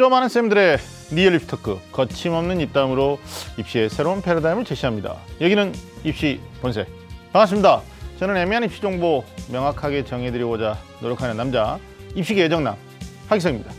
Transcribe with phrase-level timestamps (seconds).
[0.00, 0.78] 또 많은 쌤들의
[1.10, 3.18] real 입시 talk 거침없는 입담으로
[3.58, 5.18] 입시의 새로운 패러다임을 제시합니다.
[5.42, 6.88] 여기는 입시 본색
[7.34, 7.82] 반갑습니다.
[8.18, 11.78] 저는 애매한 입시 정보 명확하게 정해드리고자 노력하는 남자
[12.14, 12.76] 입시계 애정남
[13.28, 13.70] 하기성입니다.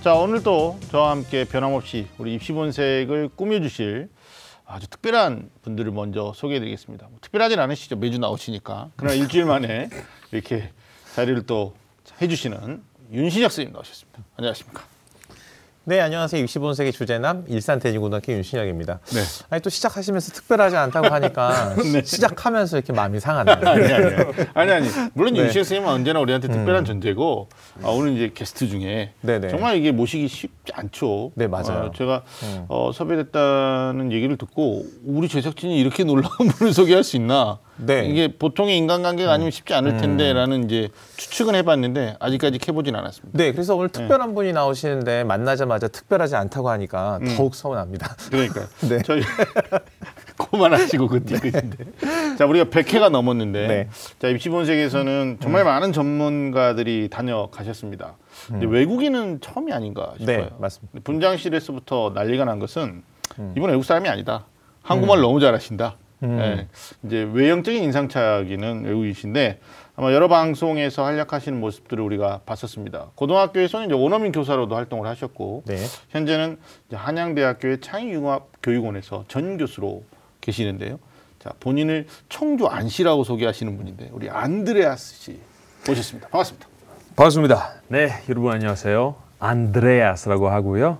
[0.00, 4.08] 자 오늘도 저와 함께 변함없이 우리 입시 본색을 꾸며주실
[4.64, 7.06] 아주 특별한 분들을 먼저 소개해드리겠습니다.
[7.10, 9.90] 뭐 특별하진 않으시죠 매주 나오시니까 그러나 일주일 만에
[10.32, 10.70] 이렇게
[11.14, 11.74] 자리를 또
[12.22, 12.82] 해주시는
[13.12, 14.24] 윤신혁 선생님 나오셨습니다.
[14.38, 14.95] 안녕하십니까?
[15.88, 16.44] 네, 안녕하세요.
[16.44, 18.98] 65세기 주제남 일산대지고등학교 윤신혁입니다.
[19.04, 19.20] 네.
[19.50, 22.02] 아니 또 시작하시면서 특별하지 않다고 하니까 네.
[22.02, 23.54] 시작하면서 이렇게 마음이 상하네요.
[23.62, 24.14] 아니 아니
[24.54, 25.42] 아니 아니 물론 네.
[25.42, 27.50] 윤시혁 선생님은 언제나 우리한테 특별한 존재고
[27.84, 29.46] 아, 오늘 이제 게스트 중에 네네.
[29.50, 31.30] 정말 이게 모시기 쉽지 않죠.
[31.36, 31.84] 네, 맞아요.
[31.84, 32.24] 어, 제가
[32.66, 37.60] 어, 섭외됐다는 얘기를 듣고 우리 제작진이 이렇게 놀라운 분을 소개할 수 있나?
[37.78, 38.06] 네.
[38.06, 43.36] 이게 보통의 인간관계가 아니면 쉽지 않을 텐데라는 이제 추측은 해봤는데 아직까지 해보진 않았습니다.
[43.36, 48.16] 네, 그래서 오늘 특별한 분이 나오시는데 만나자마자 특별하지 않다고 하니까 더욱 서운합니다.
[48.30, 49.02] 그러니까 네.
[49.04, 49.22] 저희
[50.38, 51.76] 고만하시고 그 뒤끝인데
[52.38, 53.88] 자 우리가 100회가 넘었는데 네.
[54.18, 58.16] 자 입시본색에서는 정말 많은 전문가들이 다녀가셨습니다.
[58.48, 60.36] 근데 외국인은 처음이 아닌가 싶어요.
[60.36, 61.00] 네, 맞습니다.
[61.04, 63.02] 분장실에서부터 난리가 난 것은
[63.56, 64.46] 이분 외국 사람이 아니다.
[64.82, 65.96] 한국말 너무 잘하신다.
[66.38, 66.66] 예,
[67.04, 69.60] 이제 외형적인 인상착의는 외국이신데
[69.96, 73.12] 아마 여러 방송에서 활약하시는 모습들을 우리가 봤었습니다.
[73.14, 75.76] 고등학교에서는 이제 원어민 교사로도 활동을 하셨고 네.
[76.10, 80.04] 현재는 이제 한양대학교의 창의융합교육원에서 전 교수로
[80.40, 80.98] 계시는데요.
[81.38, 85.40] 자 본인을 청주 안씨라고 소개하시는 분인데 우리 안드레아스 씨
[85.86, 86.28] 모셨습니다.
[86.28, 86.66] 반갑습니다.
[87.16, 87.72] 반갑습니다.
[87.88, 89.14] 네, 여러분 안녕하세요.
[89.38, 90.98] 안드레아스라고 하고요.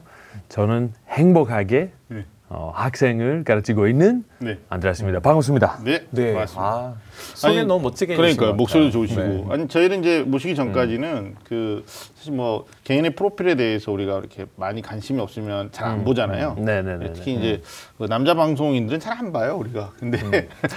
[0.49, 2.25] 저는 행복하게 네.
[2.49, 5.21] 어, 학생을 가르치고 있는 네, 안드레아스입니다.
[5.21, 5.79] 반갑습니다.
[5.83, 6.33] 네, 네.
[6.33, 6.67] 반갑습니다.
[6.69, 6.95] 아,
[7.35, 8.91] 소개 너무 멋지게 것 목소리도.
[8.91, 9.21] 좋으시고.
[9.23, 9.45] 네.
[9.49, 11.85] 아니 저희는 이제 모시기 전까지는 그
[12.15, 16.57] 사실 뭐 개인의 프로필에 대해서 우리가 이렇게 많이 관심이 없으면 잘 안 보잖아요.
[16.59, 17.63] 네, 네, 네, 특히 이제
[17.97, 19.93] 그 남자 방송인들은 잘 안 봐요 우리가.
[19.99, 20.19] 근데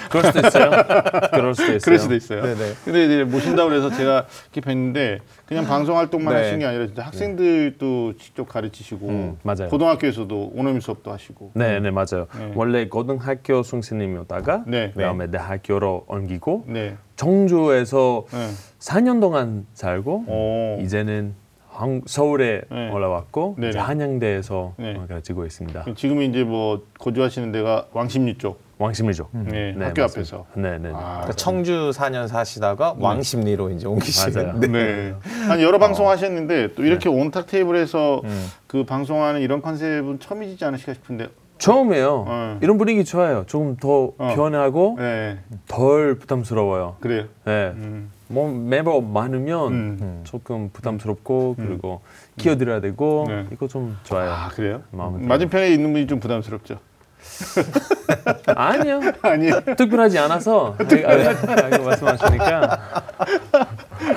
[0.09, 0.69] 그럴 수도 있어요.
[1.33, 1.79] 그럴 수도 있어요.
[1.83, 2.41] 그럴 수도 있어요.
[2.43, 2.73] 네 네.
[2.85, 6.43] 근데 이제 모신다고 그래서 제가 이렇게 뵀는데 그냥 방송 활동만 네.
[6.43, 9.67] 하신 게 아니라 진짜 학생들도 직접 가르치시고 음, 맞아요.
[9.69, 11.51] 고등학교에서도 원어민 수업도 하시고.
[11.55, 12.27] 네, 네, 맞아요.
[12.55, 14.91] 원래 고등학교 선생님이었다가 네.
[14.91, 16.95] 그다음에 대학교로 옮기고 네.
[17.15, 18.47] 청주에서 네.
[18.79, 20.81] 4년 동안 살고 오.
[20.81, 21.33] 이제는
[21.69, 22.89] 한- 서울에 네.
[22.91, 23.69] 올라왔고 네네.
[23.69, 24.95] 이제 한양대에서 네.
[24.97, 25.85] 어, 가르치고 있습니다.
[25.95, 28.67] 지금 이제 뭐 거주하시는 데가 왕십리 쪽.
[28.79, 29.27] 왕심이죠.
[29.33, 30.03] 네, 네, 학교 맞습니다.
[30.37, 30.45] 앞에서.
[30.53, 30.77] 네, 네.
[30.87, 30.91] 네.
[30.95, 34.33] 아, 그러니까 청주 4년 사시다가 왕십리로 이제 옮기시는.
[34.45, 34.59] 맞아요.
[34.61, 34.67] 네.
[34.67, 35.13] 네.
[35.49, 38.47] 한 여러 방송 하셨는데 또 이렇게 온탁 테이블에서 음.
[38.67, 41.27] 그 방송하는 이런 컨셉은 처음이지 않으실까 싶은데.
[41.59, 42.25] 처음이에요.
[42.27, 42.59] 어.
[42.61, 43.43] 이런 분위기 좋아요.
[43.45, 44.33] 조금 더 어.
[44.35, 45.39] 편하고 네.
[45.67, 46.95] 덜 부담스러워요.
[47.01, 47.25] 그래요.
[47.45, 47.73] 네.
[47.75, 48.11] 음.
[48.27, 50.21] 뭐 매번 많으면 음.
[50.23, 52.01] 조금 부담스럽고 그리고
[52.37, 53.45] 키워드려야 되고 네.
[53.51, 54.31] 이거 좀 좋아요.
[54.31, 54.81] 아, 그래요?
[54.91, 55.25] 마음에.
[55.25, 56.79] 맞은편에 있는 분이 좀 부담스럽죠.
[58.55, 59.01] 아니요.
[59.21, 59.61] 아니에요.
[59.75, 62.79] 특별하지 않아서 아, 아, 이거 말씀하시니까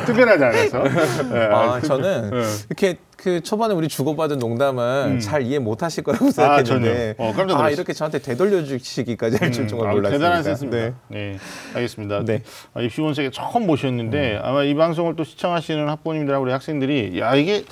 [0.06, 0.82] 특별하지 않아서.
[1.32, 2.42] 네, 아, 저는 네.
[2.69, 5.21] 이렇게 그 초반에 우리 주고받은 농담은 음.
[5.21, 6.59] 잘 이해 못 하실 거라고 전혀.
[6.65, 7.75] 생각했는데 어, 깜짝 아, 놀랐어요.
[7.75, 10.19] 이렇게 저한테 되돌려 주시기까지 할줄 정말 아, 몰랐습니다.
[10.19, 10.77] 대단한 센스입니다.
[10.78, 10.94] 네.
[11.09, 11.38] 네.
[11.75, 12.25] 알겠습니다.
[12.25, 12.43] 네.
[12.75, 17.65] 아, 입시본색에 처음 모셨는데 아마 이 방송을 또 시청하시는 학부모님들하고 우리 학생들이 야 이게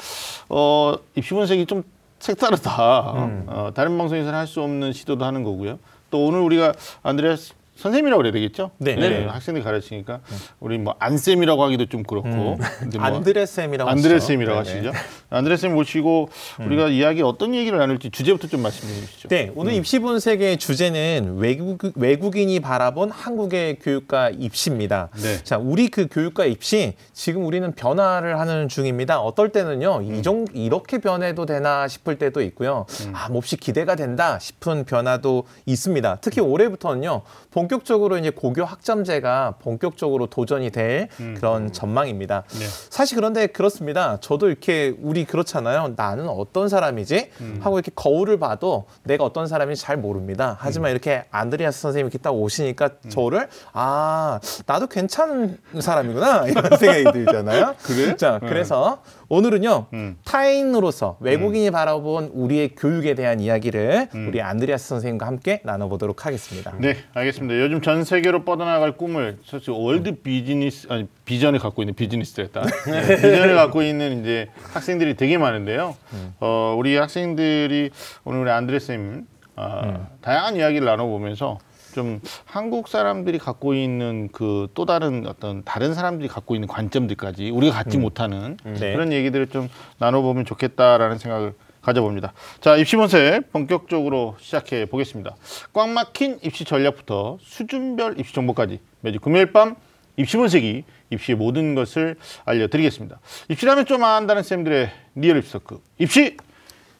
[0.49, 1.83] 어, 입시본색이 좀
[2.21, 3.13] 색다르다.
[3.17, 3.45] 음.
[3.49, 5.81] 어, 다른 방송에서는 할 수 없는 시도도 하는 거고요.
[6.13, 8.71] 또 오늘 우리가 안드레아스 선생님이라고 그래야 되겠죠?
[8.79, 8.95] 네.
[8.95, 9.25] 네.
[9.25, 10.21] 학생들 가르치니까
[10.61, 12.59] 우리 뭐 안쌤이라고 하기도 좀 그렇고.
[12.79, 14.27] 근데 뭐 안드레 쌤이라고 안드레 하시죠?
[14.27, 14.89] 쌤이라고 네네.
[14.89, 14.93] 하시죠.
[15.31, 16.29] 안드레 쌤 모시고
[16.61, 19.29] 우리가 이야기 어떤 얘기를 나눌지 주제부터 좀 말씀해 주시죠.
[19.29, 25.09] 네, 오늘 입시 본색의 주제는 외국 외국인이 바라본 한국의 교육과 입시입니다.
[25.15, 25.43] 네.
[25.43, 29.21] 자, 우리 그 교육과 입시 지금 우리는 변화를 하는 중입니다.
[29.21, 32.85] 어떨 때는요, 이 정, 이렇게 변해도 되나 싶을 때도 있고요.
[33.13, 36.19] 아, 몹시 기대가 된다 싶은 변화도 있습니다.
[36.21, 42.43] 특히 올해부터는요, 본 격적으로 이제 고교 학점제가 본격적으로 도전이 될 그런 전망입니다.
[42.59, 42.67] 네.
[42.91, 44.19] 사실 그런데 그렇습니다.
[44.21, 45.95] 저도 이렇게 우리 그렇잖아요.
[45.95, 47.31] 나는 어떤 사람이지?
[47.61, 50.57] 하고 이렇게 거울을 봐도 내가 어떤 사람인지 잘 모릅니다.
[50.59, 57.77] 하지만 이렇게 안드레아스 선생님이 이렇게 딱 오시니까 저를 아 나도 괜찮은 사람이구나 이런 생각이 들잖아요.
[57.85, 58.17] 그래?
[58.17, 60.19] 자 그래서 오늘은요 음.
[60.25, 66.75] 타인으로서 외국인이 바라본 우리의 교육에 대한 이야기를 우리 안드레아스 선생님과 함께 나눠보도록 하겠습니다.
[66.79, 67.60] 네, 알겠습니다.
[67.61, 72.63] 요즘 전 세계로 뻗어나갈 꿈을 사실 월드 비즈니스 아니 비전을 갖고 있는 비즈니스였다.
[72.91, 75.97] 네, 비전을 갖고 있는 이제 학생들이 되게 많은데요.
[76.41, 77.91] 어, 우리 학생들이
[78.25, 79.27] 오늘 우리 안드레 쌤
[79.57, 81.59] 아, 다양한 이야기를 나눠보면서
[81.95, 87.75] 좀 한국 사람들이 갖고 있는 그 또 다른 어떤 다른 사람들이 갖고 있는 관점들까지 우리가
[87.75, 88.93] 갖지 못하는 네.
[88.93, 89.69] 그런 얘기들을 좀
[89.99, 92.33] 나눠보면 좋겠다라는 생각을 가져봅니다.
[92.61, 95.37] 자, 입시 본색 본격적으로 시작해 보겠습니다.
[95.73, 99.77] 꽉 막힌 입시 전략부터 수준별 입시 정보까지 매주 금요일 밤
[100.17, 103.19] 입시 본색이 입시의 모든 것을 알려드리겠습니다.
[103.49, 106.37] 입시라면 좀 안다는 쌤들의 real 입시 talk 입시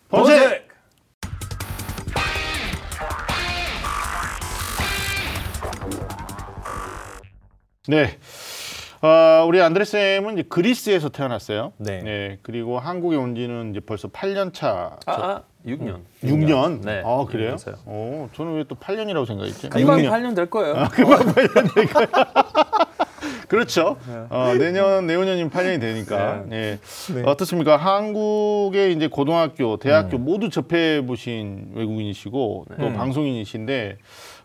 [0.09, 0.71] 본색!
[7.89, 8.19] 네.
[9.03, 11.73] 어, 우리 안드레 쌤은 이제 그리스에서 태어났어요.
[11.79, 12.39] 네.
[12.43, 14.99] 그리고 한국에 온 지는 이제 벌써 8년 차.
[15.07, 16.01] 아, 아 6년.
[16.23, 16.81] 6년?
[16.85, 17.03] 네.
[17.05, 17.57] 아, 그래요?
[17.87, 19.71] 어, 저는 왜 또 8년이라고 생각했지?
[19.71, 20.11] 금방 6년.
[20.11, 20.75] 8년 될 거예요.
[23.49, 23.97] 그렇죠.
[24.29, 26.45] 어, 내년, 내후년이면 8년이 되니까.
[26.53, 26.79] 예.
[27.13, 27.23] 네.
[27.25, 27.77] 어떻습니까?
[27.79, 33.97] 한국의 이제 고등학교, 대학교 모두 접해 보신 외국인이시고 또 방송인이신데,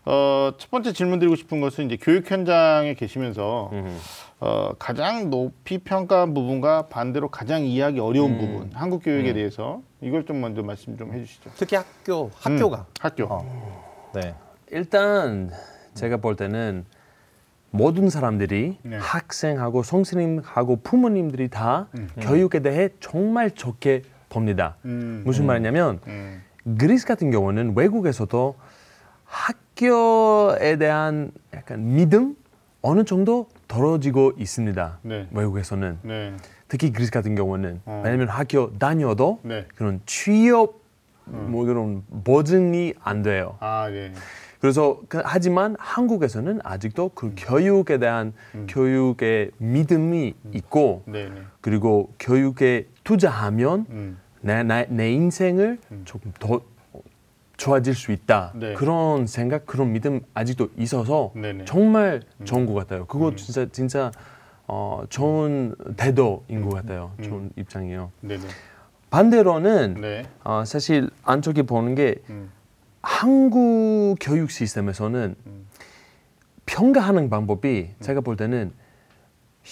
[0.06, 3.96] 어, 첫 번째 질문 드리고 싶은 것은 이제 교육 현장에 계시면서 음.
[4.38, 10.40] 어, 가장 높이 평가한 부분과 반대로 가장 이해하기 어려운 부분, 한국 교육에 대해서 이걸 좀
[10.40, 11.50] 먼저 말씀 좀 해주시죠.
[11.56, 13.24] 특히 학교 학교가 음, 학교.
[13.24, 14.10] 어.
[14.14, 14.34] 네.
[14.70, 15.50] 일단
[15.94, 16.84] 제가 볼 때는
[17.70, 18.96] 모든 사람들이 네.
[18.98, 21.88] 학생하고 선생님하고 부모님들이 다
[22.20, 24.76] 교육에 대해 정말 좋게 봅니다.
[24.84, 26.42] 음, 무슨 말이냐면 음,
[26.78, 28.54] 그리스 같은 경우는 외국에서도
[29.24, 32.36] 학교에 대한 약간 믿음
[32.82, 34.98] 어느 정도 떨어지고 있습니다.
[35.02, 35.26] 네.
[35.32, 36.34] 외국에서는 네,
[36.68, 38.02] 특히 그리스 같은 경우는 어.
[38.04, 39.66] 왜냐면 학교 다녀도 네.
[39.74, 40.80] 그런 취업
[41.24, 43.56] 뭐 그런 보증이 안 돼요.
[43.58, 44.12] 아, 네.
[44.60, 48.32] 그래서 그- 하지만 한국에서는 아직도 그 교육에 대한
[48.68, 51.42] 교육의 믿음이 있고 네, 네.
[51.60, 56.60] 그리고 교육에 투자하면 음, 내, 내, 내 인생을 조금 더
[57.56, 58.52] 좋아질 수 있다.
[58.54, 58.74] 네.
[58.74, 61.64] 그런 생각, 그런 믿음 아직도 있어서 네네.
[61.64, 63.06] 정말 좋은 것 같아요.
[63.06, 64.10] 그거 진짜 진짜
[64.66, 67.12] 어, 좋은 태도인 것 같아요.
[67.22, 68.10] 좋은 입장이에요.
[68.20, 68.46] 네, 네.
[69.10, 70.26] 반대로는 네.
[70.44, 72.50] 어, 사실 안쪽에 보는 게 음,
[73.00, 75.66] 한국 교육 시스템에서는 음.
[76.66, 78.72] 평가하는 방법이 제가 볼 때는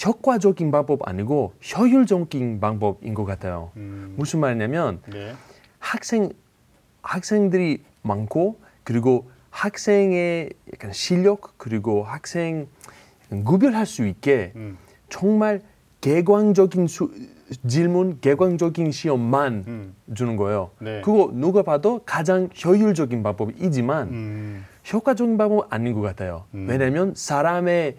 [0.04, 3.72] 효과적인 방법 아니고 효율적인 방법인 것 같아요.
[3.76, 5.34] 음, 무슨 말이냐면 네.
[5.78, 6.30] 학생
[7.04, 12.66] 학생들이 많고 그리고 학생의 약간 실력 그리고 학생
[13.44, 14.76] 구별할 수 있게 음,
[15.08, 15.60] 정말
[16.00, 17.10] 객관적인 수,
[17.66, 20.70] 질문, 객관적인 시험만 음, 주는 거예요.
[20.80, 21.00] 네.
[21.02, 26.44] 그거 누가 봐도 가장 효율적인 방법이지만 음, 효과적인 방법 아닌 것 같아요.
[26.54, 26.66] 음.
[26.68, 27.96] 왜냐하면 사람의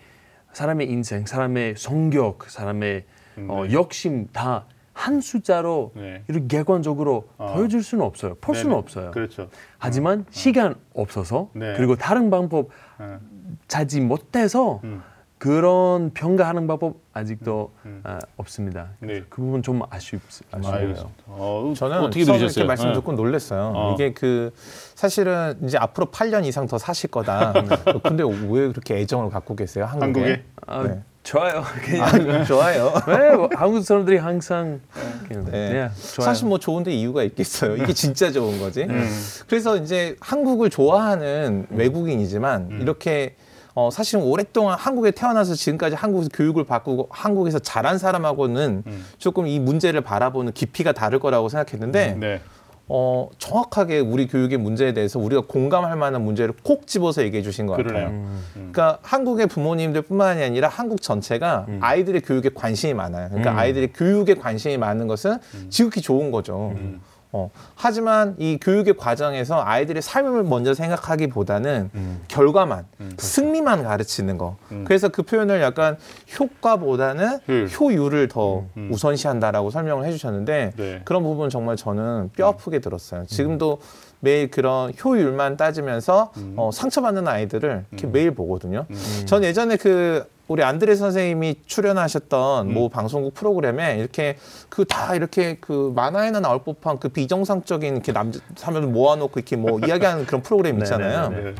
[0.54, 3.06] 사람의 인생, 사람의 성격, 사람의
[3.48, 3.74] 어, 네.
[3.74, 6.24] 욕심 다 한 숫자로 네.
[6.30, 7.54] 이렇게 객관적으로 어.
[7.54, 8.36] 보여줄 수는 없어요.
[8.36, 8.80] 볼 수는 네네.
[8.80, 9.12] 없어요.
[9.12, 9.50] 그렇죠.
[9.78, 11.74] 하지만 시간 없어서 네.
[11.76, 13.20] 그리고 다른 방법 어,
[13.68, 15.04] 찾지 못해서 음,
[15.38, 18.00] 그런 평가하는 방법 아직도 음.
[18.06, 18.92] 아, 없습니다.
[19.00, 19.22] 네.
[19.30, 21.12] 그 부분 좀 아쉽, 아쉽네요.
[21.26, 22.22] 어, 저는 어떻게?
[22.22, 22.94] 이렇게 말씀 네.
[22.94, 23.74] 듣고 놀랐어요.
[23.76, 23.94] 어.
[23.94, 27.52] 이게 그 사실은 이제 앞으로 8년 이상 더 사실 거다.
[28.02, 29.84] 근데 왜 그렇게 애정을 갖고 계세요?
[29.86, 30.22] 한국에?
[30.22, 30.44] 한국에?
[30.68, 31.04] 아, 네.
[31.26, 31.64] 좋아요.
[31.84, 32.94] 그냥 아, 좋아요.
[33.08, 34.80] 네, 뭐 한국 사람들이 항상
[35.28, 35.74] 그냥, 네.
[35.74, 35.90] 네.
[35.94, 37.76] 사실 뭐 좋은데 이유가 있겠어요.
[37.76, 38.84] 이게 진짜 좋은 거지.
[38.84, 39.10] 음.
[39.48, 43.36] 그래서 이제 한국을 좋아하는 외국인이지만 이렇게
[43.74, 49.06] 어, 사실은 오랫동안 한국에 태어나서 지금까지 한국에서 교육을 받고 한국에서 자란 사람하고는 음.
[49.18, 52.42] 조금 이 문제를 바라보는 깊이가 다를 거라고 생각했는데 네.
[52.88, 57.76] 어, 정확하게 우리 교육의 문제에 대해서 우리가 공감할 만한 문제를 콕 집어서 얘기해 주신 것
[57.78, 58.04] 그러네요.
[58.04, 58.18] 같아요.
[58.20, 58.42] 음.
[58.54, 63.30] 그러니까 한국의 부모님들뿐만이 아니라 한국 전체가 아이들의 교육에 관심이 많아요.
[63.30, 63.58] 그러니까 음.
[63.58, 65.38] 아이들의 교육에 관심이 많은 것은
[65.70, 66.74] 지극히 좋은 거죠.
[67.36, 67.38] 음.
[67.38, 72.22] 어, 하지만 이 교육의 과정에서 아이들의 삶을 먼저 생각하기보다는 음.
[72.30, 73.16] 결과만, 그렇죠.
[73.18, 74.56] 승리만 가르치는 거.
[74.72, 74.86] 음.
[74.88, 75.98] 그래서 그 표현을 약간
[76.40, 77.68] 효과보다는 효율.
[77.68, 78.90] 효율을 더 음.
[78.92, 81.02] 우선시한다라고 설명을 해주셨는데 네.
[81.04, 83.26] 그런 부분 정말 저는 뼈 아프게 들었어요.
[83.26, 83.80] 지금도
[84.22, 88.86] 매일 그런 효율만 따지면서 어, 상처받는 아이들을 이렇게 매일 보거든요.
[89.26, 94.38] 전 예전에 그 우리 안드레 선생님이 출연하셨던 모 방송국 프로그램에 이렇게
[94.70, 99.80] 그 다 이렇게 그 만화에나 나올 법한 그 비정상적인 이렇게 남자 사람을 모아놓고 이렇게 뭐
[99.80, 101.30] 이야기하는 그런 프로그램 있잖아요.
[101.30, 101.52] 네네네.
[101.52, 101.56] 네.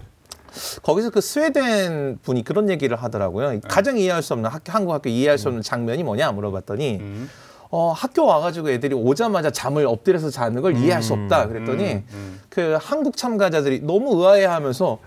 [0.84, 3.60] 거기서 그 스웨덴 분이 그런 얘기를 하더라고요.
[3.68, 7.30] 가장 이해할 수 없는 학, 한국 학교 이해할 수 없는 장면이 뭐냐 물어봤더니 음.
[7.72, 12.40] 어, 학교 와가지고 애들이 오자마자 잠을 엎드려서 자는 걸 이해할 수 없다 그랬더니 음, 음.
[12.48, 15.00] 그 한국 참가자들이 너무 의아해하면서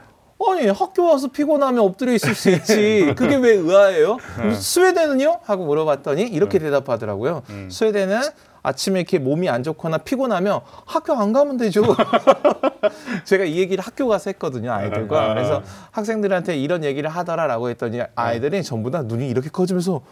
[0.46, 4.18] 아니 학교 와서 피곤하면 엎드려 있을 수 있지 그게 왜 의아해요?
[4.54, 5.40] 스웨덴은요?
[5.42, 7.42] 하고 물어봤더니 이렇게 대답하더라고요.
[7.50, 7.68] 음.
[7.70, 8.20] 스웨덴은
[8.62, 11.82] 아침에 이렇게 몸이 안 좋거나 피곤하면 학교 안 가면 되죠.
[13.24, 15.34] 제가 이 얘기를 학교 가서 했거든요 아이들과 아.
[15.34, 20.02] 그래서 학생들한테 이런 얘기를 하더라라고 했더니 아이들이 전부 다 눈이 이렇게 커지면서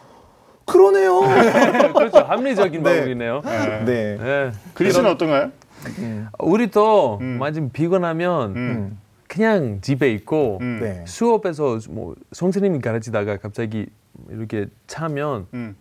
[0.64, 1.20] 그러네요.
[1.94, 2.18] 그렇죠.
[2.18, 2.90] 합리적인 네.
[2.90, 3.42] 방법이네요.
[3.84, 4.16] 네.
[4.18, 4.52] 네.
[4.74, 5.52] 그리스는 어떤가요?
[6.40, 7.38] 우리도 음.
[7.40, 8.98] 완전 피곤하면 음.
[9.28, 10.78] 그냥 집에 있고 음.
[10.80, 11.04] 네.
[11.06, 13.86] 수업에서 뭐 선생님이 가르치다가 갑자기
[14.30, 15.76] 이렇게 차면 음.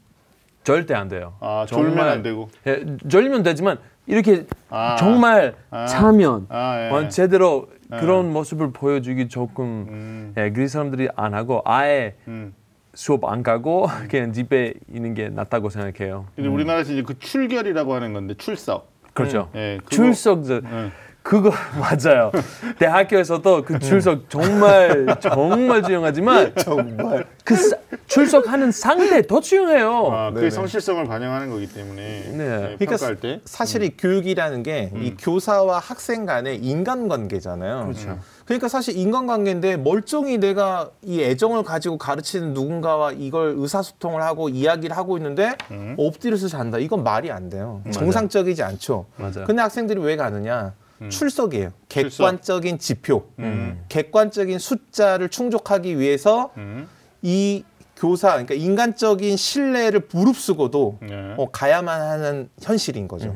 [0.64, 1.36] 절대 안 돼요.
[1.40, 2.50] 아, 졸면 안 되고.
[2.66, 4.96] 예, 졸리면 되지만 이렇게 아.
[4.98, 5.86] 정말 아.
[5.86, 6.90] 차면 아, 예.
[6.90, 8.00] 완 제대로 예.
[8.00, 10.34] 그런 모습을 보여주기 조금 음.
[10.38, 12.54] 예, 그 사람들이 안 하고 아예 음.
[12.96, 16.26] 수업 안 가고 그냥 집에 있는 게 낫다고 생각해요.
[16.36, 18.90] 근데 우리나라에서 이제 그 출결이라고 하는 건데 출석.
[19.14, 19.50] 그렇죠.
[19.56, 20.92] 예, 그거- 출석 저- 예.
[21.26, 21.50] 그거
[21.82, 22.32] 맞아요.
[22.78, 27.26] 대학교에서도 그 출석 정말 정말 중요하지만 정말.
[27.44, 30.08] 그 사- 출석하는 상대 더 중요해요.
[30.12, 30.50] 아, 그게 네네.
[30.52, 32.32] 성실성을 반영하는 거기 때문에 네.
[32.32, 33.42] 네, 그러니까 평가할 때.
[33.44, 37.86] 사실 이 교육이라는 게이 교사와 학생 간의 인간관계잖아요.
[37.86, 38.20] 그렇죠.
[38.46, 45.18] 그러니까 사실 인간관계인데 멀쩡히 내가 이 애정을 가지고 가르치는 누군가와 이걸 의사소통을 하고 이야기를 하고
[45.18, 45.96] 있는데 음.
[45.98, 46.78] 엎드려서 잔다.
[46.78, 47.82] 이건 말이 안 돼요.
[47.90, 49.08] 정상적이지 않죠.
[49.18, 49.46] 맞아요.
[49.48, 50.74] 근데 학생들이 왜 가느냐?
[51.10, 51.72] 출석이에요.
[51.90, 52.24] 출석.
[52.24, 53.84] 객관적인 지표, 음.
[53.90, 56.88] 객관적인 숫자를 충족하기 위해서 음.
[57.22, 57.64] 이
[57.98, 61.34] 교사, 그러니까 인간적인 신뢰를 무릅쓰고도 네.
[61.38, 63.34] 어, 가야만 하는 현실인 거죠.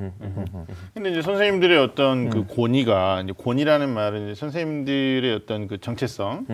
[0.93, 2.29] 근데 이제 선생님들의 어떤 음.
[2.29, 6.45] 그 권위가 이제 권위라는 말은 이제 선생님들의 어떤 그 정체성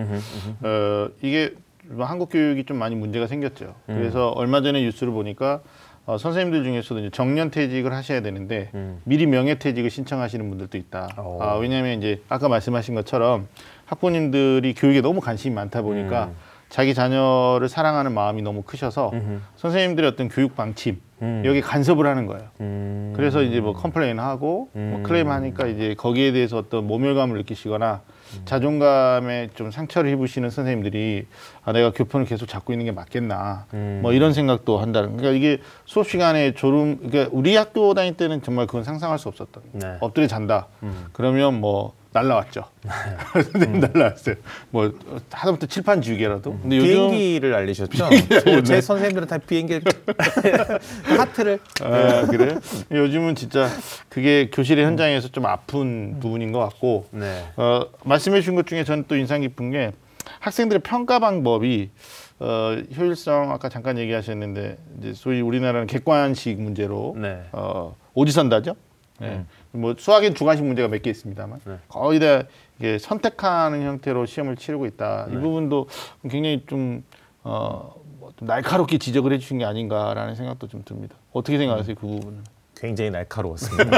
[0.62, 1.54] 어 이게
[1.88, 3.74] 뭐 한국 교육이 좀 많이 문제가 생겼죠.
[3.88, 3.94] 음.
[3.96, 5.62] 그래서 얼마 전에 뉴스를 보니까
[6.06, 9.00] 어, 선생님들 중에서도 이제 정년 퇴직을 하셔야 되는데 음.
[9.02, 11.08] 미리 명예 퇴직을 신청하시는 분들도 있다.
[11.18, 11.42] 오.
[11.42, 13.48] 아, 왜냐하면 이제 아까 말씀하신 것처럼
[13.86, 16.36] 학부모님들이 교육에 너무 관심이 많다 보니까 음.
[16.68, 19.12] 자기 자녀를 사랑하는 마음이 너무 크셔서
[19.56, 21.42] 선생님들의 어떤 교육 방침 음.
[21.44, 22.48] 여기 간섭을 하는 거예요.
[22.60, 23.12] 음.
[23.16, 25.02] 그래서 이제 뭐 complain 하고 뭐 음.
[25.02, 28.02] 클레임 하니까 이제 거기에 대해서 어떤 모멸감을 느끼시거나
[28.44, 31.26] 자존감에 좀 상처를 입으시는 선생님들이
[31.64, 34.00] 아 내가 교편을 계속 잡고 있는 게 맞겠나 음.
[34.02, 38.66] 뭐 이런 생각도 한다는 그러니까 이게 수업 시간에 졸음 그러니까 우리 학교 다닐 때는 정말
[38.66, 39.96] 그건 상상할 수 없었던 네.
[40.00, 41.06] 엎드려 잔다 음.
[41.12, 42.64] 그러면 뭐 날라왔죠.
[43.52, 44.36] 선생님 날라왔어요.
[44.70, 44.92] 뭐
[45.30, 46.58] 하다못해 칠판 지우개라도?
[46.62, 48.08] 근데 요즘 비행기를 알리셨죠?
[48.44, 49.80] 저- 제 선생님들은 다 비행기
[51.04, 51.58] 하트를.
[51.82, 52.56] 아, 그래
[52.90, 53.68] 요즘은 진짜
[54.08, 57.44] 그게 교실의 현장에서 좀 아픈 부분인 것 같고 네.
[57.56, 59.92] 어, 말씀해 주신 것 중에 저는 또 인상 깊은 게
[60.40, 61.90] 학생들의 평가 방법이
[62.38, 67.42] 어, 효율성 아까 잠깐 얘기하셨는데 이제 소위 우리나라는 객관식 문제로 네.
[67.52, 68.74] 어, 오지선다죠.
[69.20, 69.44] 네.
[69.72, 71.78] 뭐 수학엔 주관식 문제가 몇 개 있습니다만 네.
[71.88, 72.42] 거의 다
[72.78, 75.26] 이게 선택하는 형태로 시험을 치르고 있다.
[75.30, 75.88] 이 부분도
[76.22, 77.04] 굉장히 좀
[77.42, 81.16] 어, 뭐좀 날카롭게 지적을 해주신 게 아닌가라는 생각도 좀 듭니다.
[81.32, 82.44] 어떻게 생각하세요 그 부분은?
[82.78, 83.90] 굉장히 날카로웠습니다.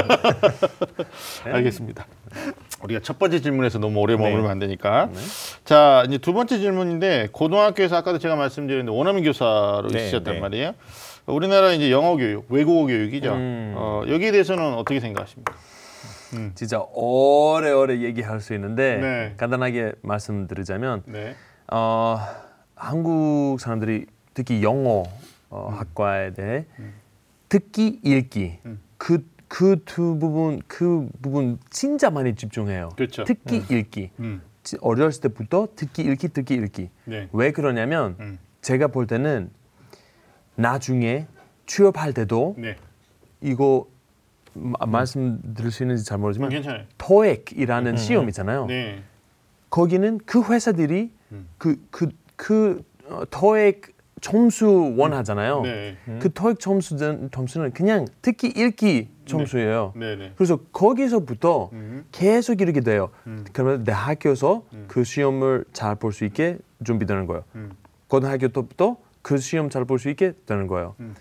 [1.45, 1.51] 네.
[1.51, 2.05] 알겠습니다.
[2.81, 4.23] 우리가 첫 번째 질문에서 너무 오래 네.
[4.23, 5.09] 머물면 안 되니까.
[5.65, 10.39] 자, 이제 두 번째 질문인데 고등학교에서 아까도 제가 말씀드렸는데 원어민 교사로 네, 있으셨단 네.
[10.39, 10.75] 말이에요.
[11.29, 13.33] 우리나라 이제 영어 교육, 외국어 교육이죠.
[13.33, 13.73] 음.
[13.77, 15.53] 어, 여기에 대해서는 어떻게 생각하십니까?
[16.53, 19.33] 진짜 오래오래 얘기할 수 있는데 네.
[19.37, 21.35] 간단하게 말씀드리자면 네.
[21.71, 22.19] 어,
[22.75, 24.05] 한국 사람들이
[24.35, 25.03] 특히 영어
[25.49, 26.65] 어, 학과에 대해
[27.49, 28.79] 듣기, 읽기 음.
[28.97, 32.89] 그그두 부분 그 부분 진짜 많이 집중해요.
[32.95, 33.23] 그렇죠.
[33.23, 34.41] 듣기, 읽기 음.
[34.61, 36.89] 지- 어렸을 때부터 듣기, 읽기, 듣기, 읽기.
[37.05, 37.27] 네.
[37.33, 38.39] 왜 그러냐면 음.
[38.61, 39.49] 제가 볼 때는
[40.59, 41.27] 나중에
[41.65, 42.75] 취업할 때도 네.
[43.41, 43.87] 이거
[44.53, 46.83] 마- 말씀드릴 수 있는지 잘 모르지만 괜찮아요.
[46.97, 48.65] 토익이라는 시험이잖아요.
[48.65, 49.03] 네.
[49.69, 51.47] 거기는 그 회사들이 음.
[51.57, 52.83] 그그 그
[53.29, 55.61] 토익 점수 원하잖아요.
[55.61, 55.95] 네.
[56.19, 59.93] 그 토익 점수는 점수는 그냥 듣기 읽기 점수예요.
[59.95, 60.33] 네, 네.
[60.35, 62.03] 그래서 거기서부터 음.
[62.11, 63.11] 계속 이렇게 돼요.
[63.27, 63.45] 음.
[63.53, 67.43] 그러면 대학교에서 그 시험을 잘 볼 수 있게 준비되는 거예요.
[67.55, 67.71] 음.
[68.07, 70.95] 고등학교 때부터 그 시험 잘 볼 수 있게 되는 거예요.
[70.99, 71.15] 음.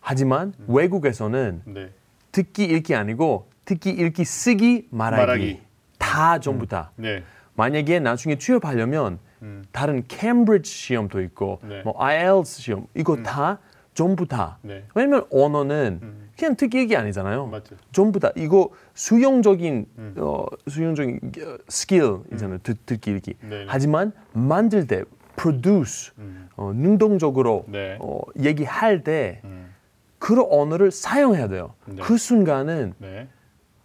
[0.00, 1.90] 하지만 외국에서는 네.
[2.32, 5.60] 듣기 읽기 아니고 듣기 읽기 쓰기 말하기, 말하기.
[5.98, 6.90] 다 전부 다.
[6.96, 7.22] 네.
[7.54, 9.64] 만약에 나중에 취업하려면 음.
[9.72, 11.82] 다른 캠브리지 시험도 있고 네.
[11.82, 13.58] 뭐 IELTS 시험 이거 다
[13.94, 14.58] 전부 다.
[14.62, 14.84] 네.
[14.94, 16.30] 왜냐면 언어는 음.
[16.36, 17.46] 그냥 듣기 읽기 아니잖아요.
[17.46, 17.76] 맞죠.
[17.92, 20.14] 전부 다 이거 수용적인 음.
[20.16, 22.58] 어, 수용적인 어, 스킬 있잖아요.
[22.62, 23.34] 듣, 듣기 읽기.
[23.42, 23.66] 네.
[23.68, 25.04] 하지만 만들 때
[25.36, 26.48] produce 음.
[26.56, 27.98] 어, 능동적으로 네.
[28.00, 29.72] 어, 얘기할 때 음.
[30.18, 31.74] 그런 언어를 사용해야 돼요.
[31.86, 32.02] 네.
[32.02, 33.28] 그 순간은 네.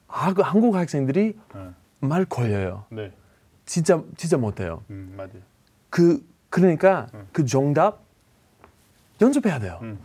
[0.07, 1.73] 아, 그 한국 학생들이 어.
[1.99, 2.85] 말 걸려요.
[2.89, 3.11] 네.
[3.65, 4.83] 진짜 진짜 못해요.
[4.89, 5.41] 음, 맞아요.
[5.89, 8.01] 그 그러니까 그 정답
[9.21, 9.79] 연습해야 돼요.
[9.81, 9.99] 음.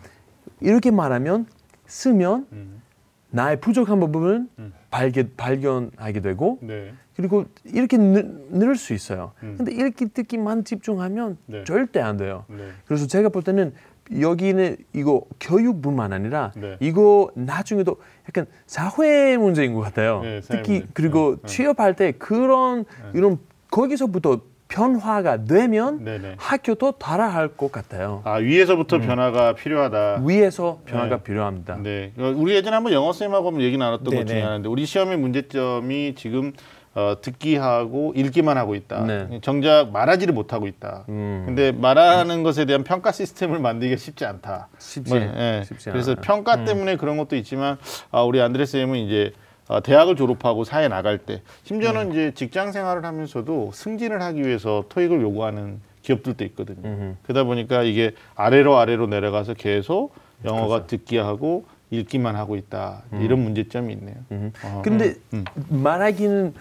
[0.61, 1.47] 이렇게 말하면
[1.87, 2.83] 쓰면 음.
[3.31, 4.73] 나의 부족한 부분을 음.
[4.91, 6.95] 발견 발견하게 되고 네.
[7.16, 9.33] 그리고 이렇게 늘, 수 있어요.
[9.42, 9.54] 음.
[9.59, 11.64] 근데 읽기 듣기만 집중하면 네.
[11.64, 12.45] 절대 안 돼요.
[12.49, 12.69] 네.
[12.87, 13.75] 그래서 제가 볼 때는
[14.21, 16.76] 여기는 이거 교육뿐만 아니라 네.
[16.81, 17.97] 이거 나중에도
[18.28, 20.23] 약간 사회 문제인 것 같아요.
[20.23, 20.87] 네, 특히 문제.
[20.95, 21.47] 그리고 네, 네.
[21.49, 23.38] 취업할 때 그런 이런
[23.71, 26.35] 거기서부터 변화가 되면 네, 네.
[26.38, 28.23] 학교도 따라할 것 같아요.
[28.25, 30.23] 아 위에서부터 변화가 필요하다.
[30.25, 31.23] 위에서 변화가 네.
[31.23, 31.76] 필요합니다.
[31.83, 34.25] 네, 어, 우리 예전에 한번 영어 쌤하고 한번 얘기 나눴던 것 네네.
[34.25, 36.52] 중에 하나인데 우리 시험의 문제점이 지금
[36.95, 39.05] 어, 듣기하고 읽기만 하고 있다.
[39.07, 39.41] 네.
[39.43, 41.05] 정작 말하지를 못하고 있다.
[41.09, 41.45] 음.
[41.47, 44.69] 근데 말하는 것에 대한 평가 시스템을 만들기가 쉽지 않다.
[44.79, 45.63] 쉽지, 뭐, 예.
[45.67, 46.21] 쉽지 그래서 않아요.
[46.21, 46.23] 음.
[46.23, 47.79] 평가 때문에 그런 것도 있지만
[48.11, 49.33] 아, 우리 안드레 쌤은 이제
[49.69, 52.13] 어, 대학을 졸업하고 사회 나갈 때 심지어는 네.
[52.13, 56.81] 이제 직장 생활을 하면서도 승진을 하기 위해서 토익을 요구하는 기업들도 있거든요.
[56.85, 57.15] 음흠.
[57.23, 60.13] 그러다 보니까 이게 아래로 아래로 내려가서 계속
[60.45, 60.87] 영어가 그렇죠.
[60.89, 63.03] 듣기하고 읽기만 하고 있다.
[63.21, 64.17] 이런 문제점이 있네요.
[64.33, 64.53] 음.
[64.65, 65.45] 어, 근데 음.
[65.69, 66.55] 말하기는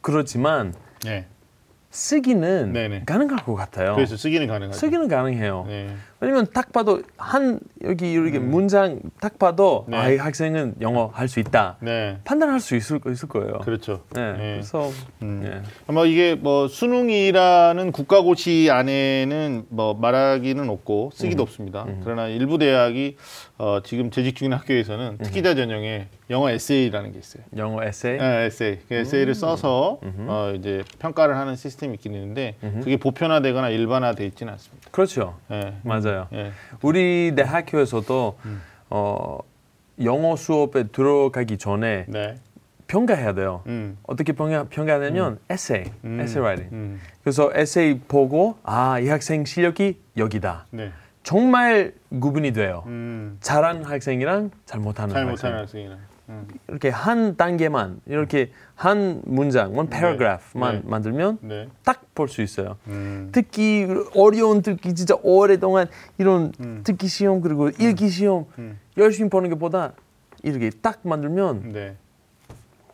[0.00, 0.74] 그렇지만
[1.04, 1.26] 네.
[1.90, 3.04] 쓰기는 네네.
[3.06, 3.94] 가능할 것 같아요.
[3.94, 4.78] 그래서 쓰기는 가능하죠.
[4.78, 5.64] 쓰기는 가능해요.
[5.66, 5.94] 네.
[6.20, 9.96] 왜냐면 딱 봐도 한 여기 이렇게 문장 딱 봐도 네.
[9.96, 12.18] 아, 이 학생은 영어 할 수 있다 네.
[12.24, 13.58] 판단할 수 있을, 있을 거예요.
[13.58, 14.02] 그렇죠.
[14.14, 14.32] 네.
[14.32, 14.38] 네.
[14.54, 14.90] 그래서
[15.22, 15.42] 음.
[15.44, 15.62] 예.
[15.86, 21.86] 아마 이게 뭐 수능이라는 국가고시 안에는 뭐 말하기는 없고 쓰기도 없습니다.
[22.02, 23.16] 그러나 일부 대학이
[23.58, 27.42] 어, 지금 재직 중인 학교에서는 특기자 전형에 영어 에세이라는 게 있어요.
[27.56, 28.18] 영어 에세이.
[28.18, 28.78] 네, 에세이.
[28.88, 34.77] 그 에세이를 써서 어, 이제 평가를 하는 시스템이 있긴 있는데 그게 보편화되거나 일반화돼 있지는 않습니다.
[34.90, 35.36] 그렇죠.
[35.50, 35.74] 예.
[35.82, 36.28] 맞아요.
[36.32, 36.52] 예.
[36.82, 38.38] 우리 대학교에서도
[38.90, 39.38] 어,
[40.02, 42.36] 영어 수업에 들어가기 전에 네.
[42.86, 43.62] 평가해야 돼요.
[43.66, 43.98] 음.
[44.04, 46.20] 어떻게 평가, 평가하냐면 에세이, 음.
[46.20, 46.68] 에세이 라이팅.
[46.72, 47.00] 음.
[47.22, 50.66] 그래서 에세이 보고 아, 이 학생 실력이 여기다.
[50.70, 50.90] 네.
[51.22, 52.84] 정말 구분이 돼요.
[52.86, 53.36] 음.
[53.40, 55.30] 잘하는 학생이랑 잘 못하는 잘 학생.
[55.30, 55.98] 못하는 학생이나.
[56.28, 56.46] 음.
[56.68, 60.82] 이렇게 한 단계만 이렇게 한 문장, one paragraph만 네.
[60.84, 61.68] 만들면 네.
[61.84, 62.76] 딱볼 수 있어요.
[62.86, 63.30] 음.
[63.32, 66.82] 듣기 어려운 듣기 진짜 오랫동안 이런 음.
[66.84, 68.78] 듣기 시험 그리고 읽기 시험 음.
[68.96, 69.92] 열심히 보는 것보다
[70.42, 71.96] 이렇게 딱 만들면 네.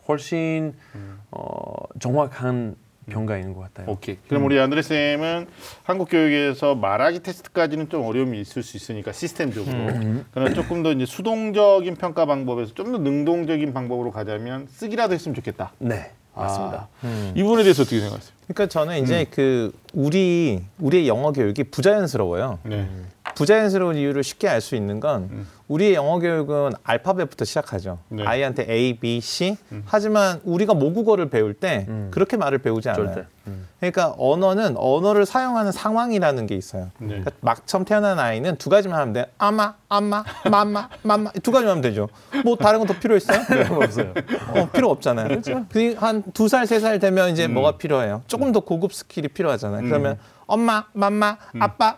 [0.07, 1.19] 훨씬 음.
[1.31, 2.75] 어, 정확한
[3.09, 3.87] 평가인 것 같아요.
[3.89, 4.17] 오케이.
[4.27, 5.47] 그럼 우리 안드레 쌤은
[5.83, 10.25] 한국 교육에서 말하기 테스트까지는 좀 어려움이 있을 수 있으니까 시스템적으로.
[10.31, 15.71] 그러나 조금 더 이제 수동적인 평가 방법에서 좀 더 능동적인 방법으로 가자면 쓰기라도 했으면 좋겠다.
[15.79, 16.87] 네, 맞습니다.
[17.01, 18.33] 아, 이 부분에 대해서 어떻게 생각하세요?
[18.47, 22.59] 그러니까 저는 이제 그 우리 우리의 영어 교육이 부자연스러워요.
[22.63, 22.87] 네.
[23.35, 25.47] 부자연스러운 이유를 쉽게 알 수 있는 건 음.
[25.67, 27.97] 우리의 영어 교육은 알파벳부터 시작하죠.
[28.09, 28.23] 네.
[28.23, 29.57] 아이한테 A, B, C.
[29.85, 33.05] 하지만 우리가 모국어를 배울 때 그렇게 말을 배우지 않아요.
[33.05, 33.27] 절대.
[33.47, 33.67] 음.
[33.79, 36.89] 그러니까 언어는 언어를 사용하는 상황이라는 게 있어요.
[36.99, 37.07] 네.
[37.07, 39.25] 그러니까 막 처음 태어난 아이는 두 가지만 하면 돼.
[39.39, 42.09] 아마, 아마, 맘마, 맘마 두 가지만 하면 되죠.
[42.43, 43.39] 뭐 다른 건 더 필요 있어요?
[43.81, 44.13] 없어요.
[44.55, 45.27] 어, 필요 없잖아요.
[45.29, 45.65] 그렇죠.
[45.97, 48.21] 한두 살, 세 살 되면 이제 뭐가 필요해요?
[48.27, 49.81] 조금 더 고급 skill이 필요하잖아요.
[49.89, 51.97] 그러면 엄마, 맘마, 아빠,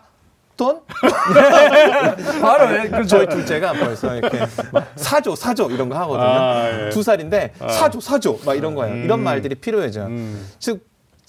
[0.58, 0.80] 돈?
[2.42, 3.06] 바로 예, 그렇죠.
[3.06, 4.40] 저희 둘째가 벌써 이렇게
[4.72, 6.26] 막 사줘, 사줘 이런 거 하거든요.
[6.26, 6.90] 아, 예.
[6.90, 8.96] 두 살인데 사줘, 사줘 막 이런 거예요.
[8.96, 10.06] 이런 말들이 필요해져요.
[10.06, 10.46] 음.
[10.58, 10.86] 즉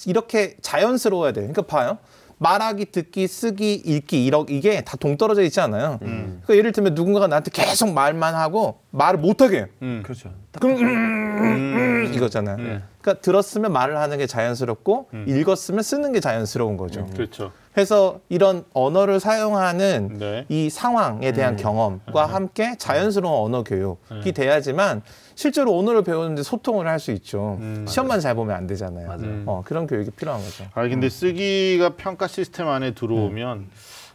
[0.08, 1.48] 이렇게 자연스러워야 돼요.
[1.48, 2.00] 그러니까 봐요.
[2.42, 6.00] 말하기, 듣기, 쓰기, 읽기 이러, 이게 다 동떨어져 있지 않아요.
[6.00, 9.68] 그러니까 예를 들면 누군가가 나한테 계속 말만 하고 말을 못하게.
[9.82, 10.02] 음.
[10.04, 10.32] 그렇죠.
[10.60, 12.56] 그럼 음, 음, 이거잖아요.
[13.02, 17.06] 그러니까 들었으면 말을 하는 게 자연스럽고 읽었으면 쓰는 게 자연스러운 거죠.
[17.14, 17.52] 그렇죠.
[17.80, 20.46] 그래서 이런 언어를 사용하는 네.
[20.50, 25.02] 이 상황에 대한 경험과 함께 자연스러운 언어 교육이 돼야지만
[25.36, 27.58] 실제로 언어를 배우는데 소통을 할 수 있죠.
[27.88, 29.08] 시험만 잘 보면 안 되잖아요.
[29.08, 29.44] 맞아요.
[29.46, 30.66] 어, 그런 교육이 필요한 거죠.
[30.74, 33.70] 아 근데 쓰기가 평가 시스템 안에 들어오면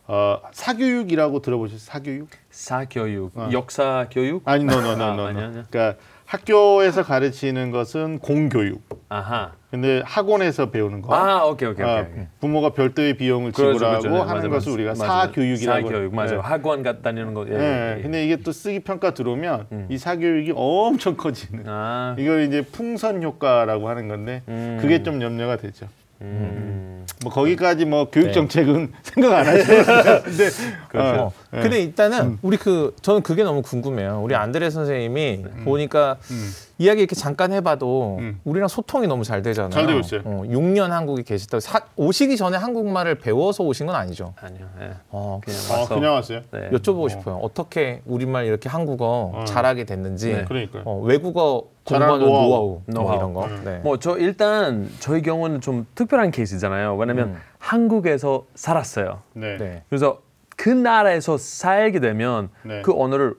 [0.09, 1.79] 어, 사교육이라고 들어보셨어요?
[1.81, 2.29] 사교육?
[2.51, 3.49] 사교육, 어.
[3.53, 4.43] 역사 교육.
[4.47, 4.67] 아니.
[4.69, 5.65] 아, 아니요, 아니요.
[5.71, 5.95] 그러니까
[6.27, 8.83] 학교에서 가르치는 것은 공교육.
[9.09, 9.53] 아하.
[9.71, 11.15] 근데 학원에서 배우는 거.
[11.15, 12.25] 아, 오케이, 오케이, 아, 오케이.
[12.41, 14.15] 부모가 별도의 비용을 그렇죠, 지불하고 그렇죠.
[14.15, 14.73] 네, 하는 맞아, 것을 맞아.
[14.73, 15.89] 우리가 맞아, 사교육이라고.
[15.89, 16.31] 사교육 맞아요.
[16.31, 16.37] 네.
[16.37, 17.45] 학원 갔 다니는 거.
[17.49, 17.59] 예, 네.
[17.59, 18.03] 예, 예.
[18.03, 21.65] 근데 이게 또 쓰기 평가 들어오면 이 사교육이 엄청 커지는.
[21.67, 24.79] 아, 이걸 이제 풍선 효과라고 하는 건데 음.
[24.81, 25.87] 그게 좀 염려가 되죠.
[26.23, 26.74] 음.
[27.23, 28.33] 뭐 거기까지 뭐 교육 네.
[28.33, 30.49] 정책은 생각 안 하시는데 근데
[30.95, 31.61] 어, 어, 네.
[31.61, 34.21] 근데 일단은 우리 그 저는 그게 너무 궁금해요.
[34.23, 36.53] 우리 안드레 선생님이 보니까 음.
[36.79, 38.41] 이야기 이렇게 잠깐 해봐도 음.
[38.45, 39.71] 우리랑 소통이 너무 잘 되잖아요.
[39.71, 40.23] 잘 되고 있어요.
[40.25, 41.61] 어, 6년 한국에 계시다.
[41.61, 44.35] 사, 오시기 전에 한국말을 배워서 오신 건 아니죠.
[44.41, 44.67] 아니요.
[44.81, 44.91] 예.
[45.11, 45.95] 어, 그냥 아, 와서.
[45.95, 46.41] 그냥 왔어요.
[46.51, 46.71] 네.
[46.71, 47.37] 여쭤보고 싶어요.
[47.37, 49.45] 어떻게 우리말 이렇게 한국어 어.
[49.45, 50.33] 잘하게 됐는지.
[50.33, 50.45] 네.
[50.45, 50.83] 그러니까요.
[50.85, 52.49] 어, 외국어 공부하는 노하우.
[52.49, 53.17] 노하우, 뭐 노하우.
[53.19, 53.45] 이런 거.
[53.45, 53.63] 음.
[53.65, 53.79] 네.
[53.79, 56.97] 뭐저 일단 저희 경우는 좀 특별한 케이스잖아요.
[56.97, 57.37] 왜냐면 음.
[57.59, 59.23] 한국에서 살았어요.
[59.35, 59.57] 네.
[59.59, 59.83] 네.
[59.89, 60.21] 그래서
[60.57, 62.83] 그 나라에서 살게 되면 네.
[62.83, 63.35] 그 언어를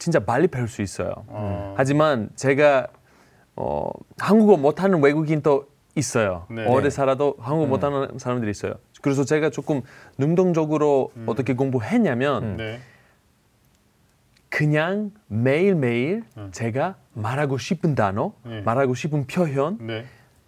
[0.00, 1.12] 진짜 빨리 배울 수 있어요.
[1.28, 1.74] 어.
[1.76, 2.88] 하지만 제가
[3.54, 6.46] 어, 한국어 못하는 외국인도 있어요.
[6.50, 6.66] 네.
[6.66, 8.74] 오래 살아도 한국 못하는 사람들이 있어요.
[9.02, 9.82] 그래서 제가 조금
[10.18, 12.80] 능동적으로 어떻게 공부했냐면 네.
[14.48, 18.62] 그냥 매일매일 제가 말하고 싶은 단어, 네.
[18.62, 20.06] 말하고 싶은 표현 네.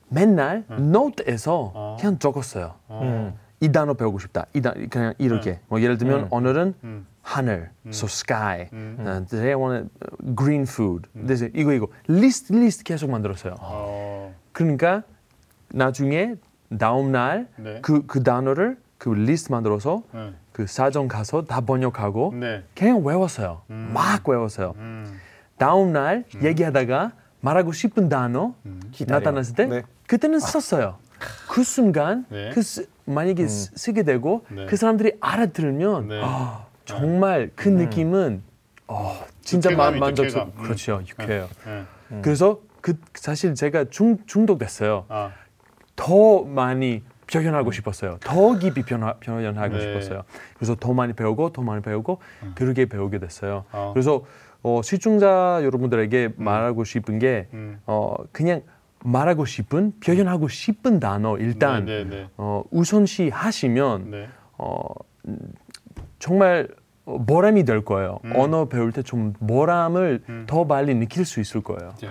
[0.09, 1.97] 맨날 노트에서 아.
[2.01, 2.75] 그냥 적었어요.
[2.89, 3.39] 어.
[3.61, 4.47] 이 단어 배우고 싶다.
[4.55, 5.61] 이 단, 그냥 이렇게.
[5.69, 7.07] 뭐 예를 들면 오늘은 음.
[7.23, 8.69] 하늘, so sky.
[8.73, 8.97] 음.
[8.99, 9.89] Uh, today I want
[10.37, 11.09] green food.
[11.15, 13.55] 그래서 이거 이거 리스트 리스트 계속 만들었어요.
[13.61, 14.35] 어.
[14.53, 15.03] 그러니까
[15.73, 16.35] 나중에
[16.79, 17.81] 다음 날 네.
[17.81, 20.33] 그그 단어를 그 리스트 만들어서 네.
[20.53, 22.65] 그 사전 가서 다 번역하고 네.
[22.75, 23.63] 그냥 외웠어요.
[23.69, 24.75] 막 외웠어요.
[24.77, 25.19] 음.
[25.57, 28.55] 다음 날 얘기하다가 말하고 싶은 단어.
[29.07, 29.83] 나타났을 때 네.
[30.07, 30.97] 그때는 썼어요.
[31.49, 32.51] 그 순간 네.
[32.53, 34.67] 그 쓰, 만약에 쓰- 쓰게 되고 네.
[34.67, 36.21] 그 사람들이 알아들으면 네.
[36.23, 38.43] 아, 정말 그 느낌은
[38.89, 40.53] 어, 진짜 만족스 유쾌감.
[40.57, 40.63] 음.
[40.63, 41.49] 그렇죠 유쾌해요.
[41.65, 42.21] 네.
[42.23, 45.07] 그래서 그 사실 제가 중, 중독됐어요.
[45.09, 45.33] 아.
[45.97, 48.19] 더 많이 표현하고 싶었어요.
[48.21, 49.81] 더 깊이 변화, 표현하고 네.
[49.81, 50.25] 싶었어요.
[50.57, 52.19] 그래서 더 많이 배우고 더 많이 배우고
[52.55, 53.65] 그렇게 배우게 됐어요.
[53.73, 53.93] 어.
[53.95, 54.25] 그래서
[54.63, 57.81] 어, 시청자 여러분들에게 말하고 싶은 게 음.
[57.87, 58.63] 어, 그냥
[59.05, 62.29] 말하고 싶은 표현하고 싶은 단어 일단 네, 네, 네.
[62.37, 64.29] 어, 우선시 하시면 네.
[64.59, 64.85] 어,
[65.27, 65.39] 음,
[66.27, 66.69] 정말
[67.05, 68.21] 어, 보람이 될 거예요.
[68.25, 68.33] 음.
[68.37, 71.95] 언어 배울 때 좀 보람을 더 빨리 느낄 수 있을 거예요.
[71.97, 72.07] 자,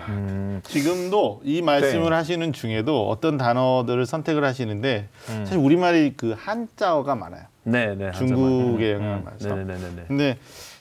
[0.64, 2.16] 지금도 이 말씀을 네.
[2.18, 7.44] 하시는 중에도 어떤 단어들을 선택을 하시는데 사실 우리말이 그 한자어가 많아요.
[7.64, 8.12] 네, 네.
[8.12, 9.56] 중국의 영향을 받아서.
[9.56, 10.04] 네, 네, 네, 네.
[10.10, 10.38] 근데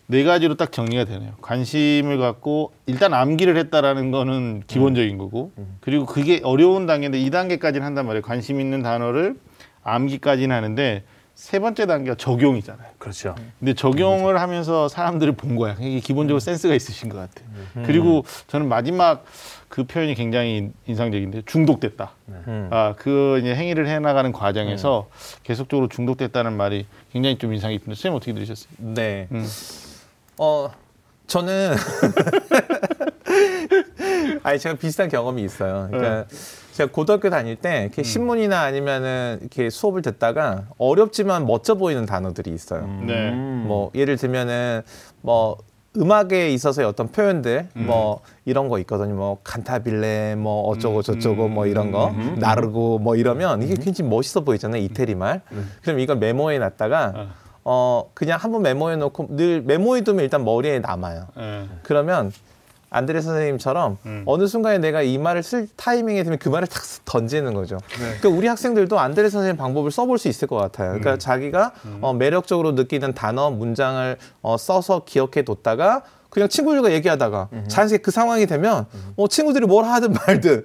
[0.09, 1.35] 네 가지로 딱 정리가 되네요.
[1.41, 8.07] 관심을 갖고 일단 암기를 했다라는 거는 기본적인 거고 그리고 그게 어려운 단계인데 이 단계까지는 한단
[8.07, 8.23] 말이에요.
[8.23, 9.37] 관심 있는 단어를
[9.85, 11.05] 암기까지는 하는데
[11.41, 12.87] 세 번째 단계가 적용이잖아요.
[12.99, 13.35] 그렇죠.
[13.59, 15.75] 근데 적용을 하면서 사람들을 본 거야.
[15.81, 17.41] 이게 기본적으로 센스가 있으신 것 같아.
[17.87, 19.25] 그리고 저는 마지막
[19.71, 22.11] 그 표현이 굉장히 인상적인데 중독됐다.
[22.29, 22.69] 음.
[22.71, 25.09] 아, 그 이제 행위를 해나가는 과정에서
[25.43, 28.69] 계속적으로 중독됐다는 말이 굉장히 좀 인상 깊은데 선생님 어떻게 들으셨어요?
[28.77, 29.27] 네.
[29.33, 29.49] 음.
[30.37, 30.71] 어
[31.27, 31.75] 저는
[34.43, 35.89] 아니 제가 비슷한 경험이 있어요.
[35.91, 36.27] 그러니까
[36.81, 42.87] 제가 고등학교 다닐 때 이렇게 신문이나 아니면은 이렇게 수업을 듣다가 어렵지만 멋져 보이는 단어들이 있어요.
[43.07, 43.33] 네.
[43.33, 44.81] 뭐 예를 들면은
[45.21, 45.59] 뭐
[45.99, 49.15] 음악에 있어서의 어떤 표현들 뭐 이런 거 있거든요.
[49.15, 54.81] 뭐 칸타빌레 뭐 어쩌고 저쩌고 뭐 이런 거 나르고 뭐 이러면 이게 굉장히 멋있어 보이잖아요.
[54.81, 55.43] 이태리 말.
[55.83, 57.29] 그럼 이걸 메모해 놨다가
[57.63, 61.27] 어 그냥 한번 메모해 놓고 늘 메모해 두면 일단 머리에 남아요.
[61.37, 61.69] 네.
[61.83, 62.33] 그러면
[62.91, 64.23] 안드레 선생님처럼 음.
[64.27, 67.79] 어느 순간에 내가 이 말을 쓸 타이밍에 되면 그 말을 탁 던지는 거죠.
[67.95, 70.89] 그러니까 우리 학생들도 안드레 선생님 방법을 써볼 수 있을 것 같아요.
[70.89, 78.03] 그러니까 자기가 어, 매력적으로 느끼는 단어, 문장을 어, 써서 기억해 뒀다가 그냥 친구들과 얘기하다가 자연스럽게
[78.03, 80.65] 그 상황이 되면 뭐 친구들이 뭘 하든 말든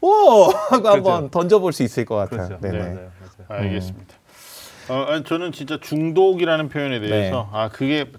[0.00, 2.48] 오 하고 한번 던져볼 수 있을 것 같아요.
[2.48, 2.60] 그렇죠.
[2.62, 2.78] 네네.
[2.78, 2.94] 맞아요,
[3.48, 3.62] 맞아요.
[3.62, 4.14] 알겠습니다.
[4.88, 8.18] 어, 저는 진짜 중독이라는 표현에 대해서 아 그게 자-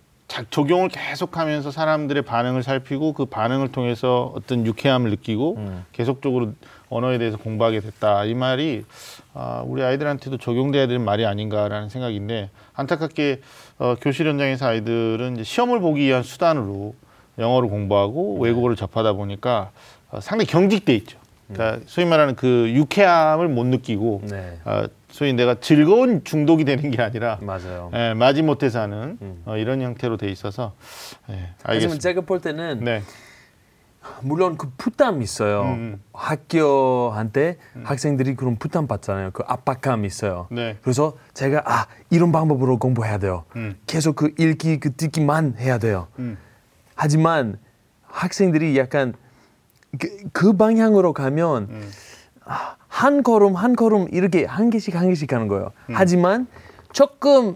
[0.49, 5.57] 적용을 계속하면서 사람들의 반응을 살피고 그 반응을 통해서 어떤 유쾌함을 느끼고
[5.91, 6.53] 계속적으로
[6.89, 8.85] 언어에 대해서 공부하게 됐다 이 말이
[9.33, 13.41] 아, 우리 아이들한테도 적용돼야 되는 말이 아닌가라는 생각인데 안타깝게
[13.79, 16.93] 어, 교실 현장에서 아이들은 이제 시험을 보기 위한 수단으로
[17.39, 19.71] 영어를 공부하고 외국어를 접하다 보니까
[20.11, 21.17] 어, 상당히 경직돼 있죠.
[21.47, 24.59] 그러니까 소위 말하는 그 유쾌함을 못 느끼고 네.
[24.65, 27.91] 어, 소위 내가 즐거운 중독이 되는 게 아니라 맞아요.
[27.93, 30.73] 예, 마지못해서 하는 어, 이런 형태로 돼 있어서
[31.29, 32.01] 예, 알겠습니다.
[32.01, 33.03] 제가 볼 때는 네,
[34.23, 35.65] 물론 그 부담 있어요.
[35.65, 36.01] 음.
[36.13, 39.29] 학교한테 학생들이 그런 부담 받잖아요.
[39.33, 40.47] 그 압박감 있어요.
[40.49, 40.77] 네.
[40.81, 43.45] 그래서 제가 아 이런 방법으로 공부해야 돼요.
[43.55, 43.77] 음.
[43.85, 46.07] 계속 그 읽기 그 듣기만 해야 돼요.
[46.17, 46.39] 음.
[46.95, 47.59] 하지만
[48.07, 49.13] 학생들이 약간
[49.99, 51.91] 그, 그 방향으로 가면 음.
[52.45, 55.71] 아, 한 걸음 한 걸음 이렇게 한 개씩 한 개씩 가는 거예요.
[55.89, 55.95] 음.
[55.95, 56.45] 하지만
[56.91, 57.55] 조금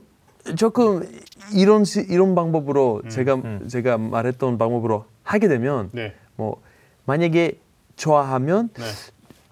[0.55, 1.07] 조금
[1.53, 3.09] 이런 시, 이런 방법으로 음.
[3.09, 6.59] 제가 제가 말했던 방법으로 하게 되면 네, 뭐
[7.05, 7.59] 만약에
[7.95, 8.83] 좋아하면 네,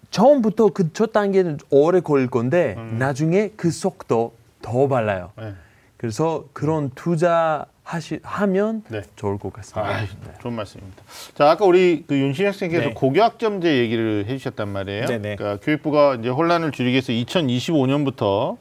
[0.09, 2.97] 처음부터 그 첫 단계는 오래 걸릴 건데 음.
[2.97, 5.33] 나중에 그 속도 더 빨라요.
[5.37, 5.53] 네.
[5.97, 9.03] 그래서 그런 투자 하시 하면 네.
[9.15, 9.87] 좋을 것 같습니다.
[9.87, 10.05] 아,
[10.41, 11.03] 좋은 말씀입니다.
[11.35, 12.93] 자, 아까 우리 그 윤신 학생께서 네.
[12.95, 15.05] 고교학점제 얘기를 해주셨단 말이에요.
[15.05, 15.35] 네네.
[15.35, 18.57] 그러니까 교육부가 이제 혼란을 줄이기 위해서 2025년부터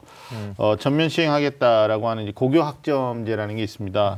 [0.57, 4.17] 어, 전면 시행하겠다라고 하는 이제 고교학점제라는 게 있습니다.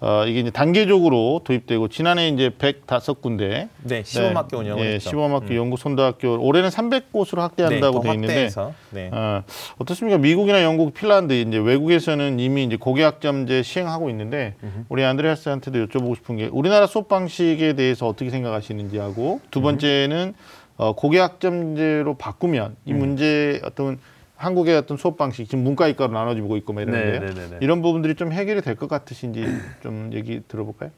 [0.00, 5.10] 어, 이게 이제 단계적으로 도입되고 지난해 이제 105군데 네, 시범학교 운영을 예, 했죠.
[5.10, 9.10] 시범학교, 연구, 손도학교 올해는 300곳으로 확대한다고 네, 더돼 있는데 확대해서, 네.
[9.12, 9.42] 어,
[9.78, 10.18] 어떻습니까?
[10.18, 14.47] 미국이나 영국, 핀란드 이제 외국에서는 이미 이제 고교학점제 시행하고 있는데
[14.88, 20.34] 우리 안드레아스한테도 여쭤보고 싶은 게 우리나라 수업 방식에 대해서 어떻게 생각하시는지 하고 두 번째는
[20.76, 23.98] 어, 고교학점제로 바꾸면 이 문제 어떤
[24.36, 27.20] 한국의 어떤 수업 방식 지금 문과이과로 나눠지고 있고 막 이러는데요.
[27.20, 27.56] 네, 네, 네, 네.
[27.60, 29.44] 이런 부분들이 좀 해결이 될 것 같으신지
[29.82, 30.90] 좀 얘기 들어볼까요?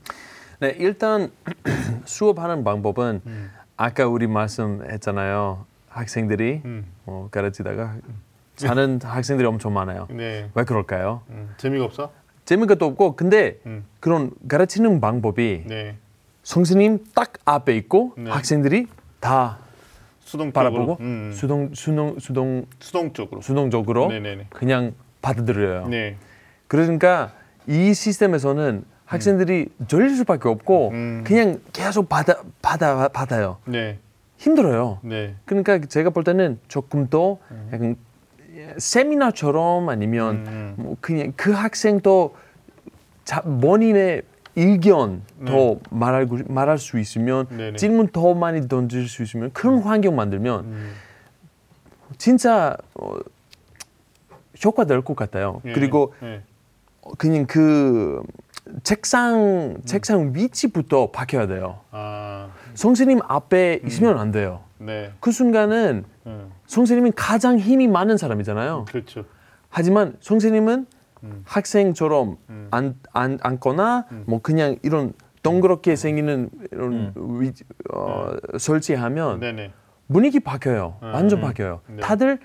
[0.58, 1.30] 네, 일단
[2.04, 3.22] 수업하는 방법은
[3.78, 5.64] 아까 우리 말씀했잖아요.
[5.88, 6.84] 학생들이 음.
[7.06, 7.94] 어, 가르치다가
[8.56, 10.06] 자는 학생들이 엄청 많아요.
[10.10, 10.50] 네.
[10.54, 11.22] 왜 그럴까요?
[11.30, 12.12] 음, 재미가 없어?
[12.50, 13.84] 재미가 없고 근데 음.
[14.00, 15.94] 그런 가르치는 방법이 네.
[16.42, 18.28] 선생님 딱 앞에 있고 네.
[18.28, 18.88] 학생들이
[19.20, 19.58] 다
[20.18, 23.40] 수동 바라보고 음, 수동 수동 수동 수동 쪽으로.
[23.40, 24.46] 수동적으로 네네네.
[24.50, 25.86] 그냥 받아들여요.
[25.86, 26.16] 네.
[26.66, 27.30] 그러니까
[27.68, 31.22] 이 시스템에서는 학생들이 졸릴 수밖에 없고 음.
[31.24, 33.58] 그냥 계속 받아 받아 받아요.
[33.64, 33.98] 네.
[34.38, 34.98] 힘들어요.
[35.02, 35.36] 네.
[35.44, 37.38] 그러니까 제가 볼 때는 조금 더
[37.72, 37.94] 약간
[38.78, 40.74] 세미나처럼 아니면 음.
[40.76, 42.34] 뭐 그냥 그 학생도
[43.24, 44.22] 자, 본인의
[44.56, 47.56] 의견 더 말하고 말할 수 있으면 네.
[47.56, 47.76] 네네.
[47.76, 50.92] 질문 더 많이 던질 수 있으면 그런 환경 만들면 음.
[52.18, 53.16] 진짜 어,
[54.64, 55.62] 효과 될 것 같아요.
[55.64, 55.72] 예.
[55.72, 56.42] 그리고 네.
[57.02, 58.22] 어, 그냥 그
[58.82, 61.80] 책상 책상 위치부터 바뀌어야 돼요.
[61.92, 62.50] 아.
[62.74, 64.60] 선생님 앞에 있으면 안 돼요.
[64.78, 65.12] 네.
[65.20, 66.50] 그 순간은 음.
[66.66, 68.84] 선생님은 가장 힘이 많은 사람이잖아요.
[68.88, 69.24] 그렇죠.
[69.68, 70.86] 하지만 선생님은
[71.22, 71.42] 음.
[71.44, 72.68] 학생처럼 음.
[72.70, 75.12] 안, 안, 앉거나 뭐 그냥 이런
[75.42, 77.52] 동그랗게 생기는 이런 위,
[77.92, 79.40] 어, 설치하면 음.
[79.40, 79.72] 네네.
[80.12, 80.96] 분위기 바뀌어요.
[81.02, 81.14] 음.
[81.14, 81.80] 완전 바뀌어요.
[81.86, 82.00] 네.
[82.00, 82.38] 다들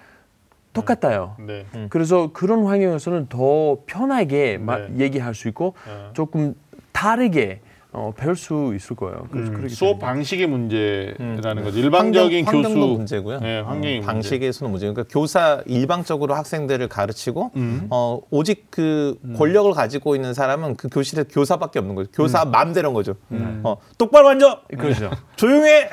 [0.74, 1.36] 똑같아요.
[1.39, 1.65] 네.
[1.89, 5.06] 그래서 그런 환경에서는 더 편하게 마- 네.
[5.06, 6.12] 얘기할 수 있고 어.
[6.13, 6.54] 조금
[6.91, 7.62] 다르게
[7.97, 9.27] 어, 배울 수 있을 거예요.
[9.31, 9.99] 그래서 음, 수업.
[9.99, 11.77] 방식의 문제라는 거죠.
[11.77, 13.39] 환경, 일방적인 환경도 교수 문제고요.
[13.39, 14.05] 네, 환경이 문제.
[14.05, 14.86] 방식에서는 문제.
[14.88, 17.88] 그러니까 교사 일방적으로 학생들을 가르치고 음.
[17.89, 22.12] 어, 오직 그 권력을 가지고 있는 사람은 그 교실에 교사밖에 없는 거죠.
[22.13, 23.15] 교사 마음대로인 거죠.
[23.63, 24.63] 어, 똑바로 앉아.
[24.77, 25.10] 그렇죠.
[25.38, 25.89] 조용해.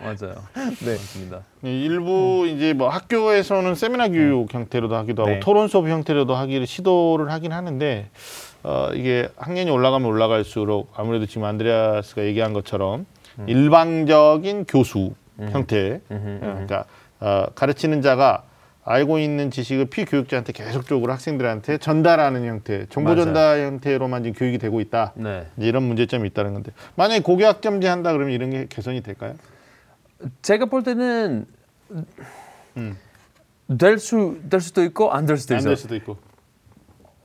[0.00, 0.34] 맞아요.
[0.84, 0.92] 네.
[0.92, 1.40] 맞습니다.
[1.62, 5.40] 네, 일부 이제 뭐 학교에서는 세미나 교육 형태로도 하기도 하고 네.
[5.40, 8.10] 토론 수업 형태로도 하기를 시도를 하긴 하는데
[8.64, 13.06] 어, 이게 학년이 올라가면 올라갈수록 아무래도 지금 안드레아스가 얘기한 것처럼
[13.46, 16.84] 일방적인 교수 형태 어, 그러니까
[17.20, 18.44] 어, 가르치는 자가
[18.86, 23.24] 알고 있는 지식을 피교육자한테 계속적으로 학생들한테 전달하는 형태, 정보 맞아요.
[23.24, 25.12] 전달 형태로만 지금 교육이 되고 있다.
[25.14, 25.46] 네.
[25.56, 29.34] 이제 이런 문제점이 있다는 건데 만약에 고교학점제 한다 그러면 이런 게 개선이 될까요?
[30.42, 31.46] 제가 볼 때는
[32.76, 32.96] 음.
[33.78, 35.70] 될수될 수도 있고 안 될 수도 안 있어요.
[35.70, 36.16] 될 수도 있고.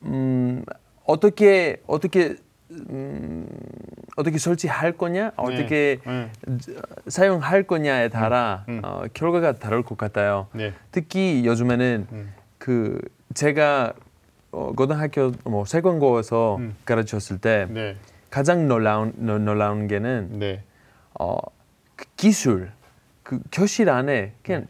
[0.04, 0.63] 음,
[1.13, 2.36] 어떻게 어떻게
[2.72, 3.48] 음,
[4.15, 6.30] 어떻게 설치할 거냐, 어떻게 네.
[7.08, 8.80] 사용할 거냐에 따라 음.
[8.84, 10.48] 어, 결과가 다를 것 같아요.
[10.54, 10.72] 네.
[10.91, 12.34] 특히 요즘에는 음.
[12.60, 13.02] 그
[13.34, 13.93] 제가
[14.52, 16.76] 어, 고등학교 뭐 세관고에서 음.
[16.86, 17.95] 가르쳤을 때 네.
[18.30, 20.62] 가장 놀라운 놀- 놀라운 게는 네.
[21.19, 21.38] 어,
[21.95, 22.69] 그 기술
[23.24, 24.67] 그 교실 안에 그냥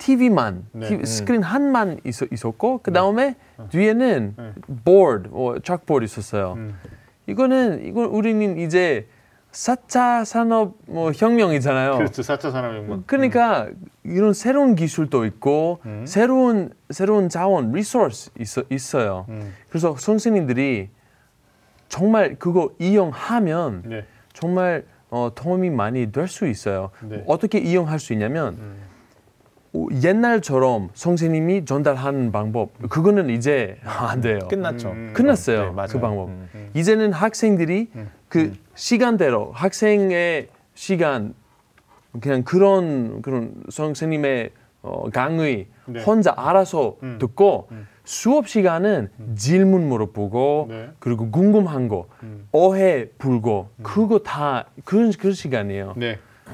[0.00, 0.88] TV만 네.
[0.88, 1.04] TV, 음.
[1.04, 3.36] 스크린 한만 있었, 있었고 그 다음에
[3.70, 4.52] 뒤에는 네.
[4.84, 6.54] 보드, 뭐 chalkboard 있었어요.
[6.56, 6.74] 음.
[7.26, 9.06] 이거는 이건 우리는 이제
[9.52, 11.98] 4차 산업 뭐 혁명이잖아요.
[11.98, 12.22] 그렇죠.
[12.22, 13.04] 4차 산업 혁명.
[13.06, 13.68] 그러니까
[14.04, 16.04] 이런 새로운 기술도 있고 음.
[16.06, 19.26] 새로운 새로운 자원, resource 있어, 있어요.
[19.28, 19.52] 음.
[19.68, 20.88] 그래서 선생님들이
[21.88, 24.04] 정말 그거 이용하면 네.
[24.32, 26.90] 정말 어, 도움이 많이 될 수 있어요.
[27.02, 27.22] 네.
[27.26, 28.76] 어떻게 이용할 수 있냐면 음.
[28.78, 28.89] 어,
[30.02, 34.40] 옛날처럼 선생님이 전달하는 방법 그거는 이제 안 돼요.
[34.48, 34.90] 끝났죠.
[34.90, 35.12] 음.
[35.14, 35.66] 끝났어요.
[35.66, 35.88] 네, 맞아요.
[35.88, 36.28] 그 방법.
[36.28, 36.70] 음.
[36.74, 37.90] 이제는 학생들이
[38.28, 41.34] 그 시간대로 학생의 시간
[42.20, 44.50] 그냥 그런 그런 선생님의
[44.82, 46.02] 어, 강의 네.
[46.02, 47.18] 혼자 알아서 음.
[47.20, 47.68] 듣고
[48.04, 50.88] 수업 시간은 질문 물어보고 네.
[50.98, 52.48] 그리고 궁금한 거 음.
[52.50, 55.94] 오해 풀고 그거 다 그런 그 시간이에요.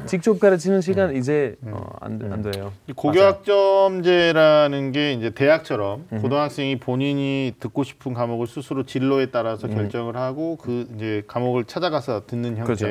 [0.00, 0.06] 네.
[0.06, 2.72] 직접 가르치는 시간 이제 어, 안, 안 돼요.
[2.87, 10.56] 이 고교학점제라는 게 이제 대학처럼 고등학생이 본인이 듣고 싶은 과목을 스스로 진로에 따라서 결정을 하고
[10.56, 12.64] 그 이제 과목을 찾아가서 듣는 형태.
[12.64, 12.87] 그렇죠.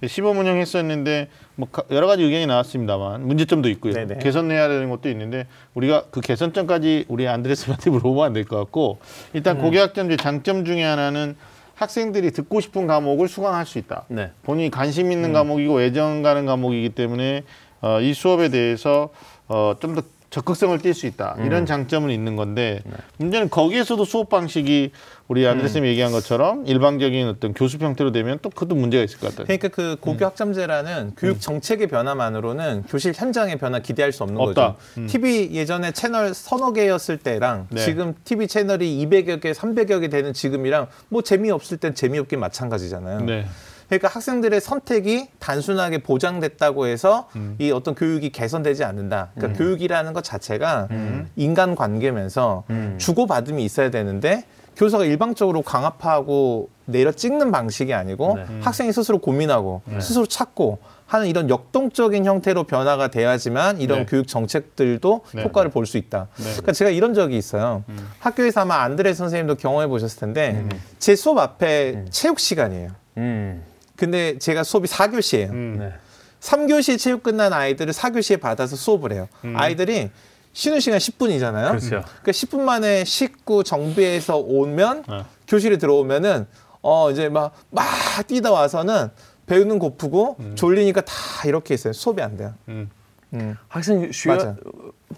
[0.00, 0.08] 네.
[0.08, 3.92] 시범 운영했었는데 뭐 가- 여러 가지 의견이 나왔습니다만 문제점도 있고요.
[3.94, 4.18] 네네.
[4.18, 8.98] 개선해야 되는 것도 있는데 우리가 그 개선점까지 우리 안드레스한테 물어보면 안 될 것 같고
[9.34, 11.36] 일단 고교학점제 장점 중에 하나는
[11.80, 14.04] 학생들이 듣고 싶은 과목을 수강할 수 있다.
[14.08, 14.32] 네.
[14.42, 17.44] 본인이 관심 있는 과목이고 애정 가는 과목이기 때문에
[17.80, 19.08] 어, 이 수업에 대해서
[19.48, 21.36] 어, 좀더 적극성을 띌수 있다.
[21.44, 22.82] 이런 장점은 있는 건데
[23.18, 24.92] 문제는 거기에서도 수업 방식이
[25.26, 29.46] 우리 안드레스님 얘기한 것처럼 일방적인 어떤 교수 형태로 되면 또 그것도 문제가 있을 것 같아요.
[29.46, 34.76] 그러니까 그 고교 학점제라는 교육 정책의 변화만으로는 교실 현장의 변화 기대할 수 없는 없다.
[34.94, 35.06] 거죠.
[35.06, 37.84] TV 예전에 채널 서너 개였을 때랑 네.
[37.84, 43.20] 지금 TV 채널이 200여 개, 300여 개 되는 지금이랑 뭐 재미없을 땐 재미없게 마찬가지잖아요.
[43.20, 43.46] 네.
[43.90, 49.30] 그러니까 학생들의 선택이 단순하게 보장됐다고 해서 이 어떤 교육이 개선되지 않는다.
[49.34, 50.88] 그러니까 교육이라는 것 자체가
[51.36, 52.64] 인간 관계면서
[52.98, 54.44] 주고받음이 있어야 되는데
[54.76, 58.44] 교사가 일방적으로 강압하고 내려 찍는 방식이 아니고 네.
[58.62, 64.06] 학생이 스스로 고민하고 스스로 찾고 하는 이런 역동적인 형태로 변화가 돼야지만 이런 네.
[64.06, 65.42] 교육 정책들도 네.
[65.42, 66.28] 효과를 볼 수 있다.
[66.36, 66.44] 네.
[66.44, 67.82] 그러니까 제가 이런 적이 있어요.
[68.20, 70.64] 학교에서 아마 안드레 선생님도 경험해 보셨을 텐데
[71.00, 72.90] 제 수업 앞에 체육 시간이에요.
[73.18, 73.62] 음.
[74.00, 75.50] 근데 제가 수업이 4교시예요.
[75.50, 75.76] 음.
[75.78, 75.92] 네.
[76.40, 79.28] 3교시 체육 끝난 아이들을 4교시에 받아서 수업을 해요.
[79.54, 80.08] 아이들이
[80.54, 81.68] 쉬는 시간 10분이잖아요.
[81.68, 81.88] 그렇죠.
[81.90, 85.24] 그러니까 10분 만에 씻고 정비해서 오면 네.
[85.46, 86.46] 교실에 들어오면은
[86.80, 87.84] 어 이제 막 막
[88.26, 89.10] 뛰다 와서는
[89.46, 91.12] 배우는 고프고 졸리니까 다
[91.44, 91.92] 이렇게 있어요.
[91.92, 92.54] 수업이 안 돼요.
[92.68, 92.88] 음.
[93.34, 93.54] 음.
[93.68, 94.32] 학생 쉬어.
[94.32, 94.56] 맞아.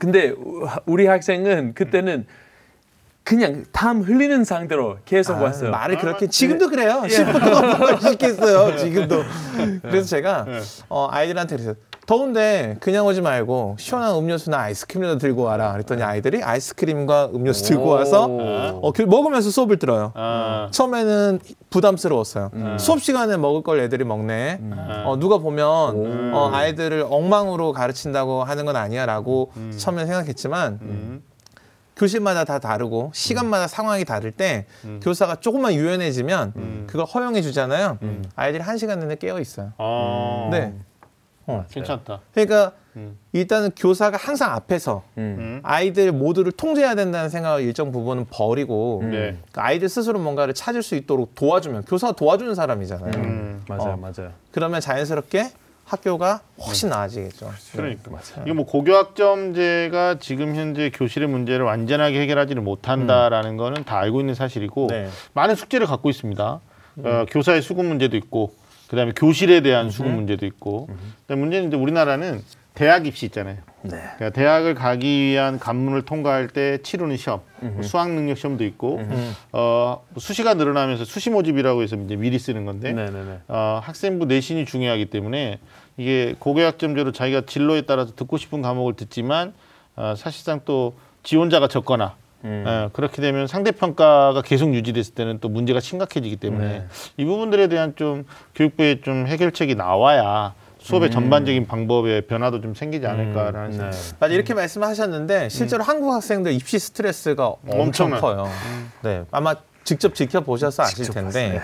[0.00, 0.34] 근데
[0.86, 2.26] 우리 학생은 그때는
[3.24, 5.70] 그냥 탐 흘리는 상태로 계속 아, 왔어요.
[5.70, 6.30] 말을 아, 그렇게 네.
[6.30, 7.02] 지금도 그래요.
[7.04, 8.76] 10분 동안 뭘 시켰어요.
[8.76, 9.22] 지금도.
[9.82, 10.60] 그래서 제가 네.
[10.88, 15.70] 어, 아이들한테 그래서 더운데 그냥 오지 말고 시원한 음료수나 아이스크림이라도 들고 와라.
[15.72, 20.10] 그랬더니 아이들이 아이스크림과 음료수 들고 와서 어, 그- 먹으면서 수업을 들어요.
[20.16, 20.66] 아.
[20.72, 21.38] 처음에는
[21.70, 22.50] 부담스러웠어요.
[22.54, 22.76] 음.
[22.78, 24.58] 수업 시간에 먹을 걸 애들이 먹네.
[25.04, 31.22] 어, 누가 보면 어, 아이들을 엉망으로 가르친다고 하는 건 아니야라고 처음에 생각했지만 음.
[32.02, 34.66] 교실마다 다 다르고 시간마다 상황이 다를 때
[35.02, 36.84] 교사가 조금만 유연해지면 음.
[36.88, 37.98] 그걸 허용해 주잖아요.
[38.34, 39.72] 아이들이 한 시간 내내 깨어 있어요.
[39.78, 40.48] 아.
[40.50, 40.74] 네.
[41.46, 41.64] 어.
[41.70, 42.20] 괜찮다.
[42.34, 43.16] 그러니까 음.
[43.32, 45.36] 일단은 교사가 항상 앞에서 음.
[45.38, 45.60] 음.
[45.62, 49.10] 아이들 모두를 통제해야 된다는 생각을 일정 부분은 버리고 네.
[49.10, 53.12] 그러니까 아이들 스스로 뭔가를 찾을 수 있도록 도와주면 교사가 도와주는 사람이잖아요.
[53.14, 53.62] 음.
[53.68, 53.96] 맞아요, 어.
[53.96, 54.32] 맞아요.
[54.50, 55.52] 그러면 자연스럽게
[55.92, 57.52] 학교가 훨씬 나아지겠죠.
[57.72, 58.44] 그러니까 맞아요.
[58.44, 64.86] 이게 뭐 고교학점제가 지금 현재 교실의 문제를 완전하게 해결하지를 못한다라는 거는 다 알고 있는 사실이고
[64.88, 65.08] 네.
[65.34, 66.60] 많은 숙제를 갖고 있습니다.
[67.04, 68.54] 어, 교사의 수급 문제도 있고
[68.88, 70.88] 그다음에 교실에 대한 수급 문제도 있고
[71.26, 72.42] 근데 문제는 이제 우리나라는
[72.74, 73.58] 대학 입시 있잖아요.
[73.82, 73.90] 네.
[74.16, 79.00] 그러니까 대학을 가기 위한 관문을 통과할 때 치르는 시험, 뭐 수학 능력 시험도 있고
[79.52, 83.38] 어, 수시가 늘어나면서 수시 모집이라고 해서 이제 미리 쓰는 건데 네, 네, 네.
[83.48, 85.58] 어, 학생부 내신이 중요하기 때문에
[85.96, 89.52] 이게 고교학점제로 자기가 진로에 따라서 듣고 싶은 과목을 듣지만
[89.96, 92.64] 어, 사실상 또 지원자가 적거나 음.
[92.66, 96.86] 어, 그렇게 되면 상대평가가 계속 유지됐을 때는 또 문제가 심각해지기 때문에 네.
[97.16, 98.24] 이 부분들에 대한 좀
[98.54, 103.76] 교육부에 좀 해결책이 나와야 수업의 전반적인 방법에 변화도 좀 생기지 않을까라는 네.
[103.76, 104.18] 생각.
[104.18, 108.10] 맞아 이렇게 말씀하셨는데 실제로 한국 학생들 입시 스트레스가 엄청.
[108.10, 108.48] 커요.
[109.02, 111.60] 네, 아마 직접 지켜보셔서 아실 텐데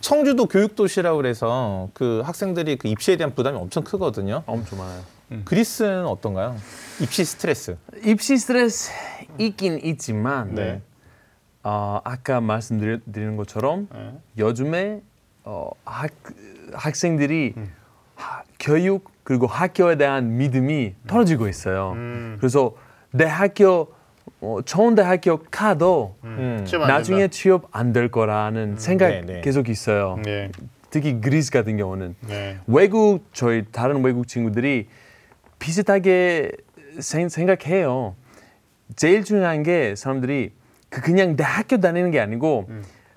[0.00, 4.42] 청주도 교육도시라고 그래서 그 학생들이 그 입시에 대한 부담이 엄청 크거든요.
[4.46, 5.02] 엄청 많아요.
[5.44, 6.56] 그리스는 어떤가요?
[7.00, 7.76] 입시 스트레스.
[8.04, 8.90] 입시 스트레스
[9.38, 10.82] 있긴 있지만 네.
[11.62, 14.12] 어, 아까 말씀드린 것처럼 네.
[14.38, 15.00] 요즘에
[15.44, 16.10] 어, 학,
[16.74, 17.54] 학생들이
[18.14, 21.92] 하- 교육 그리고 학교에 대한 믿음이 떨어지고 있어요.
[21.92, 22.36] 음.
[22.40, 22.74] 그래서
[23.10, 23.94] 내 학교
[24.42, 26.66] 어, 좋은 대학교 가도 음.
[26.72, 27.28] 안 나중에.
[27.28, 29.40] 취업 안 될 거라는 생각 네, 네.
[29.40, 30.18] 계속 있어요.
[30.24, 30.50] 네.
[30.90, 32.58] 특히 그리스 같은 경우는 네.
[32.66, 34.88] 외국 저희 다른 외국 친구들이
[35.60, 36.50] 비슷하게
[36.98, 38.16] 생, 생각해요.
[38.96, 40.50] 제일 중요한 게 사람들이
[40.90, 42.68] 그 그냥 대학교 다니는 게 아니고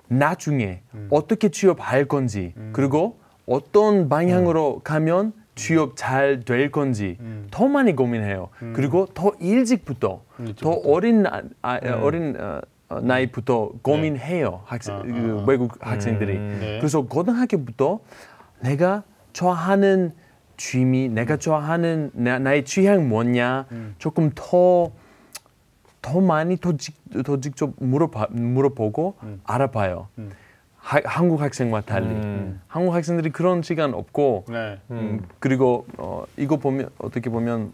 [0.08, 7.18] 나중에 어떻게 취업할 건지 그리고 어떤 방향으로 가면 취업 잘 될 건지
[7.50, 8.50] 더 많이 고민해요.
[8.74, 10.70] 그리고 더 일찍부터 더 일찍부터.
[10.70, 14.62] 어린 나, 아, 어린 어, 어, 나이부터 고민해요.
[14.66, 15.44] 학생 아, 그 아, 아.
[15.48, 16.38] 외국 학생들이.
[16.38, 16.78] 네.
[16.78, 18.00] 그래서 고등학교부터
[18.60, 20.12] 내가 좋아하는
[20.56, 23.66] 취미, 내가 좋아하는 나, 나의 취향 뭐냐
[23.98, 24.92] 조금 더더
[26.20, 30.08] 많이 더, 직, 더 직접 물어봐, 물어보고 알아봐요.
[30.86, 32.60] 하- 한국 학생과 달리 음.
[32.68, 34.78] 한국 학생들이 그런 시간 없고 네.
[34.92, 37.72] 음, 그리고 어, 이거 보면 어떻게 보면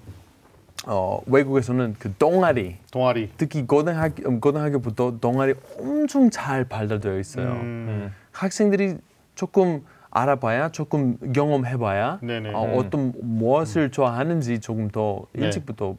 [0.86, 3.28] 어, 외국에서는 그 동아리 동아리.
[3.36, 7.48] 특히 고등학교 음, 고등학교부터 동아리 엄청 잘 발달되어 있어요.
[7.52, 8.12] 음.
[8.32, 8.96] 학생들이
[9.34, 12.48] 조금 알아봐야 조금 경험해봐야 네네.
[12.48, 12.54] 음.
[12.54, 15.44] 어, 떤 무엇을 좋아하는지 조금 더 네.
[15.44, 15.96] 일찍부터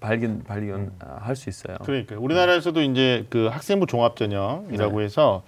[0.00, 1.76] 발견 발견할 수 있어요.
[1.84, 5.44] 그러니까 우리나라에서도 이제 그 학생부 종합 전형이라고 해서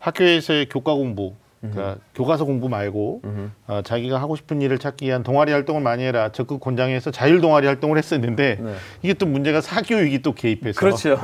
[0.00, 3.20] 학교에서의 교과 공부, 그러니까 교과서 공부 말고
[3.66, 7.66] 어, 자기가 하고 싶은 일을 찾기 위한 동아리 활동을 많이 해라 적극 권장해서 자율 동아리
[7.66, 8.74] 활동을 했었는데 네.
[9.02, 11.18] 이게 또 문제가 사교육이 또 개입해서 그렇죠.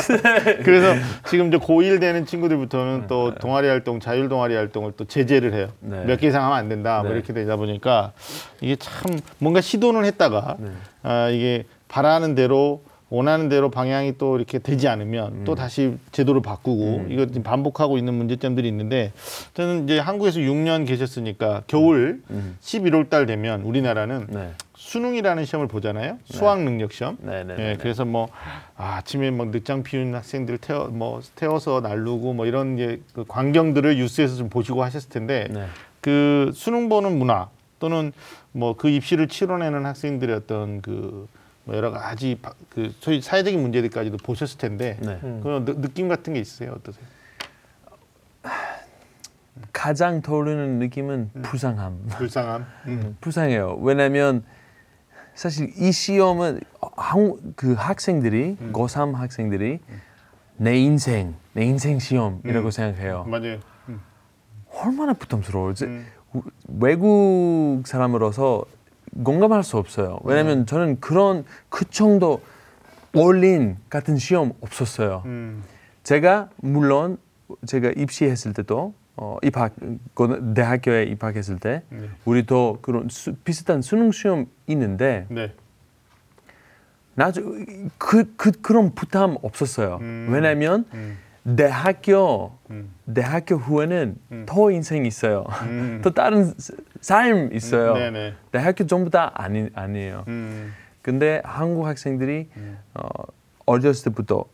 [0.62, 0.94] 그래서
[1.26, 5.68] 지금 이제 고1 되는 친구들부터는 또 동아리 활동, 자율 동아리 활동을 또 제재를 해요.
[5.80, 6.04] 네.
[6.04, 7.00] 몇 개 이상 하면 안 된다.
[7.00, 7.16] 뭐 네.
[7.16, 8.12] 이렇게 되다 보니까
[8.60, 10.58] 이게 참 뭔가 시도는 했다가
[11.02, 15.44] 아, 이게 바라는 대로 원하는 대로 방향이 또 이렇게 되지 않으면 음.
[15.44, 19.12] 또 다시 제도를 바꾸고 이거 지금 반복하고 있는 문제점들이 있는데
[19.54, 22.22] 저는 이제 한국에서 6년 계셨으니까 겨울
[22.60, 24.26] 11월 달 되면 우리나라는 음.
[24.28, 24.50] 네.
[24.76, 26.18] 수능이라는 시험을 보잖아요.
[26.24, 27.16] 수학 능력 시험.
[27.20, 27.76] 네, 네, 예, 네.
[27.78, 28.28] 그래서 뭐
[28.76, 34.36] 아, 아침에 막 늦장 피우는 학생들 태워 뭐 태워서 날르고 뭐 이런 게그 광경들을 뉴스에서
[34.36, 35.66] 좀 보시고 하셨을 텐데 네.
[36.00, 37.48] 그 수능 보는 문화
[37.80, 38.12] 또는
[38.52, 41.26] 뭐 그 입시를 치러내는 학생들의 어떤 그
[41.68, 45.18] 뭐 여러 가지 바- 그 소위 사회적인 문제들까지도 보셨을 텐데 네.
[45.42, 47.04] 그런 느- 느낌 같은 게 있으세요 어떠세요?
[49.72, 52.06] 가장 떠오르는 느낌은 불쌍함.
[52.08, 52.66] 불쌍함.
[52.88, 53.16] 음.
[53.20, 53.76] 불쌍해요.
[53.82, 54.44] 왜냐하면
[55.34, 56.60] 사실 이 시험은
[57.54, 59.80] 그 학생들이 고3 학생들이
[60.56, 63.24] 내 인생 내 인생 시험이라고 생각해요.
[63.24, 63.58] 맞아요.
[63.90, 64.00] 음.
[64.72, 65.74] 얼마나 부담스러워.
[65.82, 66.06] 음.
[66.32, 66.42] 우-
[66.78, 68.64] 외국 사람으로서
[69.22, 70.18] 공감할 수 없어요.
[70.24, 72.40] 왜냐하면 저는 그런 그 정도
[73.14, 75.22] 올린 같은 시험 없었어요.
[75.26, 75.62] 음.
[76.02, 77.18] 제가 물론
[77.66, 79.74] 제가 입시했을 때도 어, 입학
[80.14, 82.08] 고- 대학교에 입학했을 때 네.
[82.24, 85.52] 우리도 그런 수, 비슷한 수능 시험 있는데 네.
[87.14, 89.98] 나중 그, 그 그런 부담 없었어요.
[90.00, 90.28] 음.
[90.30, 91.18] 왜냐면 음.
[91.56, 92.90] 대학교 음.
[93.12, 94.46] 대학교 후에는 음.
[94.46, 95.44] 더 인생 있어요.
[95.62, 96.00] 음.
[96.04, 97.94] 또 다른 스- 삶 있어요.
[98.50, 100.24] 대학교 전부 다 아니 아니에요.
[100.28, 100.72] 음.
[101.02, 102.78] 근데 한국 학생들이 음.
[102.94, 103.08] 어,
[103.66, 104.44] 어렸을 때부터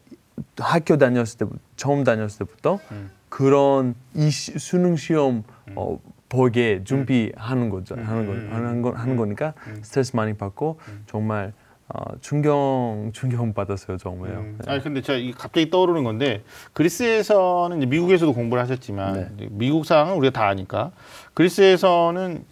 [0.58, 3.10] 학교 다녔을 때부터 처음 다녔을 때부터 음.
[3.28, 5.42] 그런 이 시- 수능 시험
[5.74, 7.96] 어, 보게 준비하는 거죠.
[7.96, 8.48] 하는 거 음.
[8.52, 11.52] 하는 거 하는 거니까 스트레스 많이 받고 정말
[11.88, 14.38] 어, 충격 충격 받았어요 정말요.
[14.38, 14.58] 음.
[14.64, 14.72] 네.
[14.72, 19.48] 아니 근데 제가 이 갑자기 떠오르는 건데 그리스에서는 이제 미국에서도 공부를 하셨지만 네.
[19.50, 20.92] 미국 상황은 우리가 다 아니까
[21.34, 22.44] 그리스에서는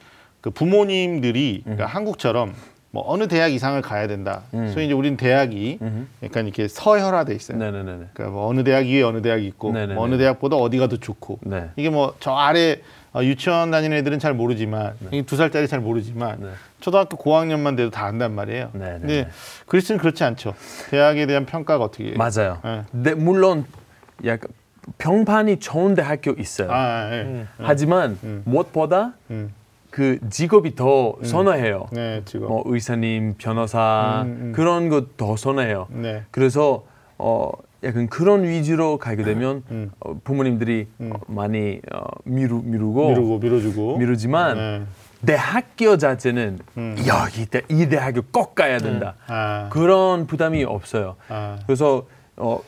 [0.42, 2.52] 그 부모님들이 그러니까 한국처럼
[2.94, 4.42] 뭐 어느 대학 이상을 가야 된다.
[4.52, 4.68] 음.
[4.68, 6.06] 소위 이제 우리는 대학이 음흠.
[6.24, 7.56] 약간 이렇게 서열화돼 있어요.
[7.56, 7.84] 네네네.
[8.12, 9.94] 그러니까 뭐 어느 대학 위에 어느 대학이 있고 네네네.
[9.94, 11.70] 뭐 어느 대학보다 어디가 더 좋고 네.
[11.76, 12.78] 이게 뭐 저 아래
[13.14, 16.48] 어, 유치원 다니는 애들은 잘 모르지만 이두 살짜리 잘 모르지만 네.
[16.80, 18.70] 초등학교 고학년만 돼도 다 안단 말이에요.
[18.74, 19.28] 네, 네, 근데 네.
[19.66, 20.54] 그리스는 그렇지 않죠.
[20.90, 22.14] 대학에 대한 평가가 어떻게?
[22.16, 22.58] 맞아요.
[22.62, 22.82] 네.
[22.92, 23.64] 네, 물론
[24.26, 24.50] 약간
[24.98, 26.68] 평판이 좋은 대학교 있어요.
[26.70, 27.46] 아, 예.
[27.58, 28.42] 하지만 음.
[28.44, 29.52] 무엇보다 음.
[29.92, 31.86] 그 직업이 더 선호해요.
[31.92, 32.48] 네, 지금.
[32.48, 34.52] 뭐 의사님, 변호사 음, 음.
[34.56, 35.86] 그런 거 더 선호해요.
[35.90, 36.22] 네.
[36.30, 36.84] 그래서
[37.18, 37.50] 어
[37.84, 39.90] 약간 그런 위주로 가게 되면 음.
[40.00, 43.98] 어, 부모님들이 어, 많이 어, 미루 미루고 미루고 밀어주고.
[43.98, 44.82] 미루지만 네.
[45.26, 46.96] 대학교 자체는 음.
[47.06, 49.16] 여기 대- 이 대학교 꼭 가야 된다.
[49.26, 49.68] 아.
[49.70, 51.16] 그런 부담이 없어요.
[51.28, 51.58] 아.
[51.66, 52.06] 그래서
[52.38, 52.60] 어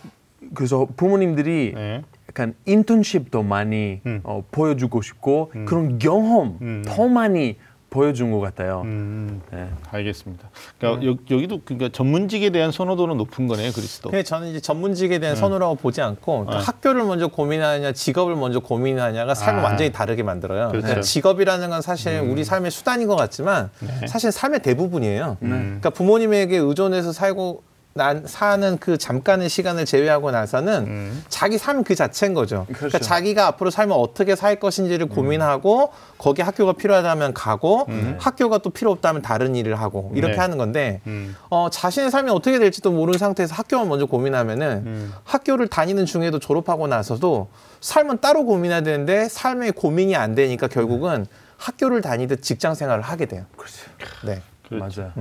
[0.52, 2.02] 그래서 부모님들이 네.
[2.34, 4.20] 약간 인턴십도 많이 음.
[4.24, 6.82] 어, 보여주고 싶고 그런 경험 음.
[6.84, 7.56] 더 많이
[7.90, 8.82] 보여준 것 같아요.
[8.84, 9.40] 음.
[9.52, 9.68] 네.
[9.92, 10.50] 알겠습니다.
[10.76, 14.10] 그러니까 여, 여기도 그러니까 전문직에 대한 선호도는 높은 거네요, 그리스도.
[14.10, 16.56] 근데 저는 이제 전문직에 대한 선호라고 보지 않고 네.
[16.56, 19.64] 학교를 먼저 고민하냐 직업을 먼저 고민하냐가 삶을 아.
[19.64, 20.70] 완전히 다르게 만들어요.
[20.70, 20.82] 그렇죠.
[20.82, 24.08] 그러니까 직업이라는 건 사실 우리 삶의 수단인 것 같지만 네.
[24.08, 25.36] 사실 삶의 대부분이에요.
[25.42, 25.48] 음.
[25.48, 27.62] 그러니까 부모님에게 의존해서 살고
[27.96, 31.24] 난 사는 그 잠깐의 시간을 제외하고 나서는 음.
[31.28, 32.64] 자기 삶 그 자체인 거죠.
[32.68, 32.98] 그러니까 그렇죠.
[32.98, 37.86] 자기가 앞으로 삶을 어떻게 살 것인지를 고민하고 거기 학교가 필요하다면 가고
[38.18, 40.40] 학교가 또 필요 없다면 다른 일을 하고 이렇게 네.
[40.40, 41.36] 하는 건데 음.
[41.50, 45.12] 어, 자신의 삶이 어떻게 될지도 모르는 상태에서 학교만 먼저 고민하면은 음.
[45.24, 47.48] 학교를 다니는 중에도 졸업하고 나서도
[47.80, 51.26] 삶은 따로 고민해야 되는데 삶의 고민이 안 되니까 결국은
[51.58, 53.44] 학교를 다니듯 직장 생활을 하게 돼요.
[53.56, 53.76] 그렇죠.
[54.24, 54.40] 네.
[54.66, 55.02] 그렇죠.
[55.02, 55.12] 맞아요.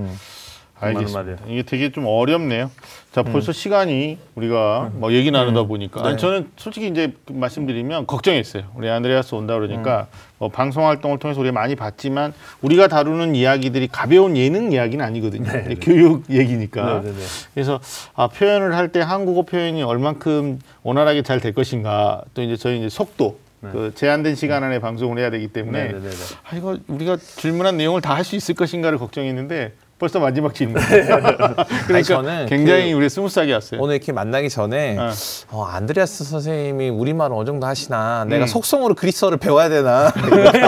[0.91, 0.97] 음.
[0.97, 1.43] 알겠습니다.
[1.47, 2.69] 이게 되게 좀 어렵네요.
[3.11, 6.17] 자, 벌써 시간이 우리가 뭐 얘기 나누다 보니까 아니, 네.
[6.17, 8.63] 저는 솔직히 이제 말씀드리면 걱정했어요.
[8.75, 10.07] 우리 안드레아스 온다 그러니까
[10.39, 15.47] 뭐 방송 활동을 통해서 우리가 많이 봤지만 우리가 다루는 이야기들이 가벼운 예능 이야기는 아니거든요.
[15.47, 17.01] 이제 교육 얘기니까.
[17.03, 17.23] 네, 네, 네.
[17.53, 17.79] 그래서
[18.15, 22.89] 아, 표현을 할 때 한국어 표현이 얼만큼 원활하게 잘 될 것인가 또 이제 저희 이제
[22.89, 26.15] 속도 그 제한된 시간 안에 방송을 해야 되기 때문에 네, 네, 네, 네.
[26.49, 29.71] 아 이거 우리가 질문한 내용을 다 할 수 있을 것인가를 걱정했는데
[30.03, 30.81] 벌써 마지막 질문.
[30.83, 33.79] 그러니까 아니, 저는 굉장히 그 우리 스무스하게 왔어요.
[33.81, 35.09] 오늘 이렇게 만나기 전에 네.
[35.49, 38.27] 어, 안드레아스 선생님이 우리말을 어느 정도 하시나 음.
[38.27, 40.11] 내가 속성으로 그리스어를 배워야 되나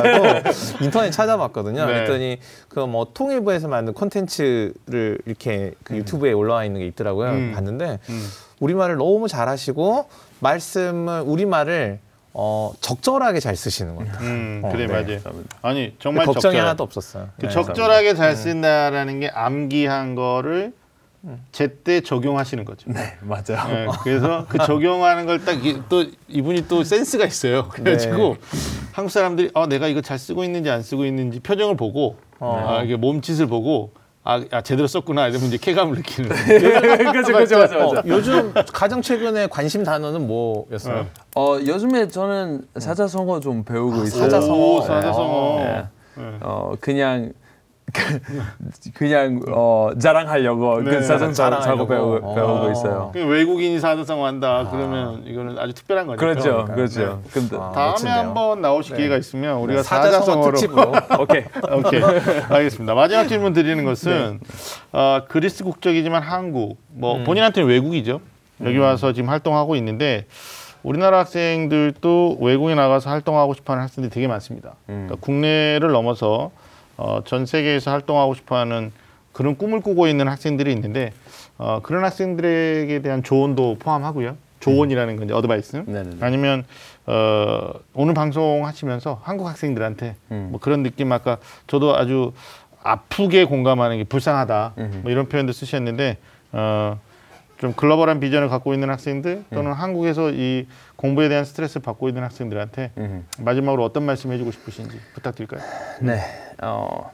[0.80, 1.86] 인터넷 찾아봤거든요.
[1.86, 1.94] 네.
[1.94, 7.32] 그랬더니 그 뭐 통일부에서 만든 콘텐츠를 이렇게 그 유튜브에 올라와 있는 게 있더라고요.
[7.32, 7.52] 음.
[7.54, 8.28] 봤는데 음.
[8.60, 10.08] 우리말을 너무 잘하시고
[10.40, 12.00] 말씀을 우리말을
[12.38, 14.28] 어, 적절하게 잘 쓰시는 것 같아요.
[14.28, 14.94] 음, 어, 그래 네.
[14.94, 15.20] 맞아요.
[15.62, 16.62] 아니 정말 걱정이 적절.
[16.62, 17.30] 하나도 없었어요.
[17.40, 17.52] 그 네.
[17.52, 20.74] 적절하게 잘 쓴다라는 게 암기한 거를
[21.54, 22.92] 제때 적용하시는 거죠.
[22.92, 23.68] 네, 맞아요.
[23.68, 25.56] 네, 그래서 그 적용하는 걸 딱
[25.90, 27.70] 또 이분이 또 센스가 있어요.
[27.70, 28.58] 그래가지고 네.
[28.92, 32.66] 한국 사람들이 어 내가 이거 잘 쓰고 있는지 안 쓰고 있는지 표정을 보고 어.
[32.80, 33.92] 아, 이게 몸짓을 보고
[34.28, 36.30] 아, 아, 제대로 썼구나 이러면 이제 쾌감을 느끼는.
[37.14, 38.08] 그죠, 그죠, 맞아, 어, 맞아.
[38.08, 41.06] 요즘 가장 최근에 관심 단어는 뭐였어요?
[41.36, 44.24] 어, 요즘에 저는 사자성어 좀 배우고 있어요.
[44.24, 44.58] 사자성어.
[44.58, 45.60] 오, 사자성어.
[45.60, 45.86] 네.
[46.42, 47.34] 어, 그냥
[48.94, 50.92] 그냥 어, 자랑하려고 네.
[50.92, 51.88] 그 사자성어 자랑하려고.
[51.88, 52.36] 배우고, 어.
[52.36, 53.12] 배우고 있어요.
[53.14, 56.20] 그 외국인이 사자성어 한다 그러면 이거는 아주 특별한 거니까.
[56.20, 56.76] 그렇죠, 그러니까요.
[56.76, 57.22] 그렇죠.
[57.32, 58.16] 근데 아, 다음에 멋진데요.
[58.16, 60.94] 한번 나오실 기회가 있으면 우리가 사자성어 사자성어로 특집으로.
[61.22, 61.44] 오케이.
[61.72, 62.02] 오케이
[62.50, 62.94] 알겠습니다.
[62.94, 64.40] 마지막 질문 드리는 것은
[64.92, 68.22] 어, 그리스 국적이지만 한국 뭐 본인한테는 외국이죠.
[68.64, 70.26] 여기 와서 지금 활동하고 있는데
[70.84, 74.76] 우리나라 학생들도 외국에 나가서 활동하고 싶어하는 학생들이 되게 많습니다.
[74.86, 76.52] 그러니까 국내를 넘어서
[76.98, 78.92] 어, 전 세계에서 활동하고 싶어하는
[79.34, 81.12] 그런 꿈을 꾸고 있는 학생들이 있는데
[81.58, 84.38] 어, 그런 학생들에게 대한 조언도 포함하고요.
[84.62, 85.84] 조언이라는 건 이제 어드바이스.
[85.86, 86.18] 네네네.
[86.22, 86.64] 아니면
[87.06, 91.38] 어, 오늘 방송 하시면서 한국 학생들한테 뭐 그런 느낌 아까
[91.68, 92.32] 저도 아주
[92.82, 96.18] 아프게 공감하는 게 불쌍하다 뭐 이런 표현도 쓰셨는데
[96.54, 97.00] 어,
[97.58, 102.92] 좀 글로벌한 비전을 갖고 있는 학생들 또는 한국에서 이 공부에 대한 스트레스를 받고 있는 학생들한테
[103.40, 105.62] 마지막으로 어떤 말씀 해주고 싶으신지 부탁드릴까요?
[106.02, 106.20] 네.
[106.62, 107.12] 어,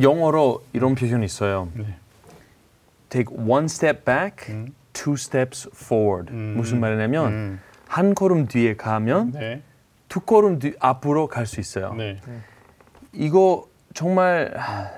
[0.00, 1.68] 영어로 이런 표현이 있어요.
[1.74, 1.96] 네.
[3.08, 4.54] Take one step back,
[4.92, 6.32] two steps forward.
[6.32, 7.60] 무슨 말이냐면 음.
[7.86, 9.62] 한 걸음 뒤에 가면 네.
[10.08, 11.94] 두 걸음 뒤 앞으로 갈 수 있어요.
[11.94, 12.20] 네.
[13.12, 14.90] 이거 정말 하,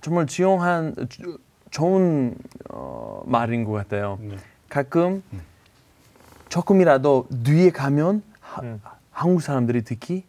[0.00, 1.38] 정말 지용한 주-
[1.70, 2.34] 좋은
[2.70, 4.18] 어, 말인 것 같아요.
[4.20, 4.36] 네.
[4.68, 5.22] 가끔
[6.48, 8.62] 조금이라도 뒤에 가면 하-
[9.12, 10.24] 한국 사람들이 특히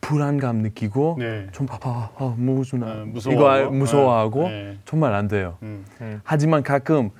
[0.00, 1.46] 불안감 느끼고 네.
[1.52, 4.48] 좀 봐봐 아, 무슨 네, 이거 무서워하고.
[4.48, 4.78] 네.
[4.84, 5.56] 정말 안 돼요.
[5.62, 5.84] 음.
[6.24, 7.10] 하지만 가끔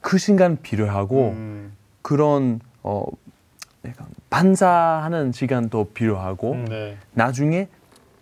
[0.00, 1.72] 그 순간 필요하고 음.
[2.02, 3.04] 그런 어
[3.86, 6.96] 약간 반사하는 시간도 필요하고 네.
[7.12, 7.68] 나중에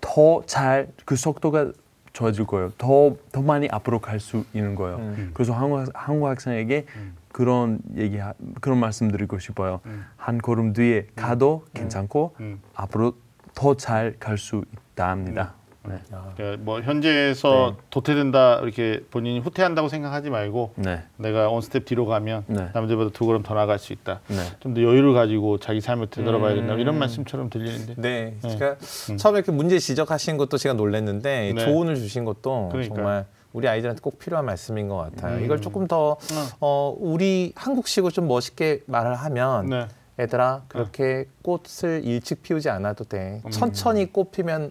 [0.02, 1.72] 더 잘 그 속도가
[2.12, 2.72] 좋아질 거예요.
[2.78, 4.96] 더 더 많이 앞으로 갈 수 있는 거예요.
[4.98, 5.30] 음.
[5.34, 6.86] 그래서 한국 한국 학생에게
[7.32, 9.80] 그런 얘기 하- 그런 말씀 드리고 싶어요.
[10.16, 12.60] 한 걸음 뒤에 가도 괜찮고 음.
[12.74, 13.14] 앞으로
[13.54, 15.54] 더 잘 갈 수 있다 합니다.
[15.88, 15.94] 네.
[16.36, 21.02] 그러니까 뭐 현재에서 도태된다 이렇게 본인이 후퇴한다고 생각하지 말고 네.
[21.16, 22.68] 내가 one step 뒤로 가면 네.
[22.74, 24.20] 남들보다 두 걸음 더 나갈 수 있다.
[24.28, 24.36] 네.
[24.60, 26.74] 좀더 여유를 가지고 자기 삶을 되돌아봐야 된다.
[26.74, 27.94] 이런 말씀처럼 들리는데.
[27.96, 28.76] 네, 제가
[29.16, 31.64] 처음에 이렇게 문제 지적하신 것도 제가 놀랐는데 네.
[31.64, 32.96] 조언을 주신 것도 그러니까요.
[32.96, 35.44] 정말 우리 아이들한테 꼭 필요한 말씀인 것 같아요.
[35.44, 36.18] 이걸 조금 더
[36.60, 39.86] 어, 우리 한국식으로 좀 멋있게 말을 하면 네.
[40.20, 43.40] 얘들아 그렇게 꽃을 일찍 피우지 않아도 돼.
[43.50, 44.70] 천천히 꽃 피면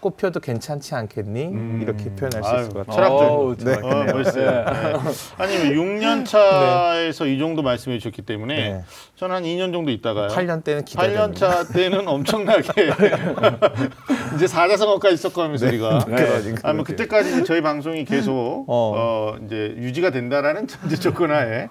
[0.00, 1.80] 꽃 피워도 괜찮지 않겠니?
[1.82, 2.94] 이렇게 표현할 수 있을 것 같아요.
[2.94, 3.30] 철학적.
[3.30, 4.14] 어, 정확하네요.
[4.14, 4.50] 멋있어요.
[4.50, 4.92] 네.
[5.38, 8.84] 아니면 6년 차에서 이 정도 말씀해 주셨기 때문에 네.
[9.16, 10.28] 저는 한 2년 정도 있다가요.
[10.28, 11.26] 8년 때는 기대됩니다.
[11.26, 12.62] 8년 차 때는 엄청나게
[14.36, 16.68] 이제 사자성어까지 섞어가면서 우리가 그러니까.
[16.68, 18.92] 아니 뭐 그때까지 저희 방송이 계속 어.
[18.96, 19.36] 어.
[19.44, 21.68] 이제 유지가 된다라는 전제 조건하에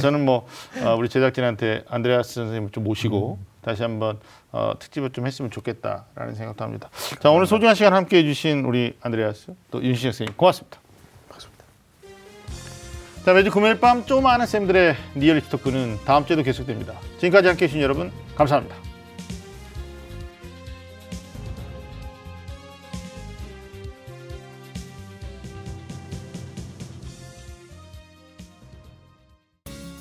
[0.00, 0.46] 저는 뭐
[0.82, 4.18] 어, 우리 제작진한테 안드레아스 선생님을 좀 모시고 다시 한번
[4.50, 6.88] 어, 특집을 좀 했으면 좋겠다라는 생각도 합니다.
[7.20, 10.78] 자 오늘 소중한 시간 함께해 주신 우리 안드레아스 또 윤신혁 선생님 고맙습니다.
[13.24, 16.94] 자 매주 금요일 밤 조그마한 쌤들의 리얼리티 토크는 다음 주에도 계속됩니다.
[17.18, 18.74] 지금까지 함께해 주신 여러분 감사합니다.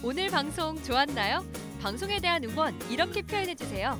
[0.04, 1.44] 오늘 방송 좋았나요?
[1.82, 4.00] 방송에 대한 응원 이렇게 표현해 주세요.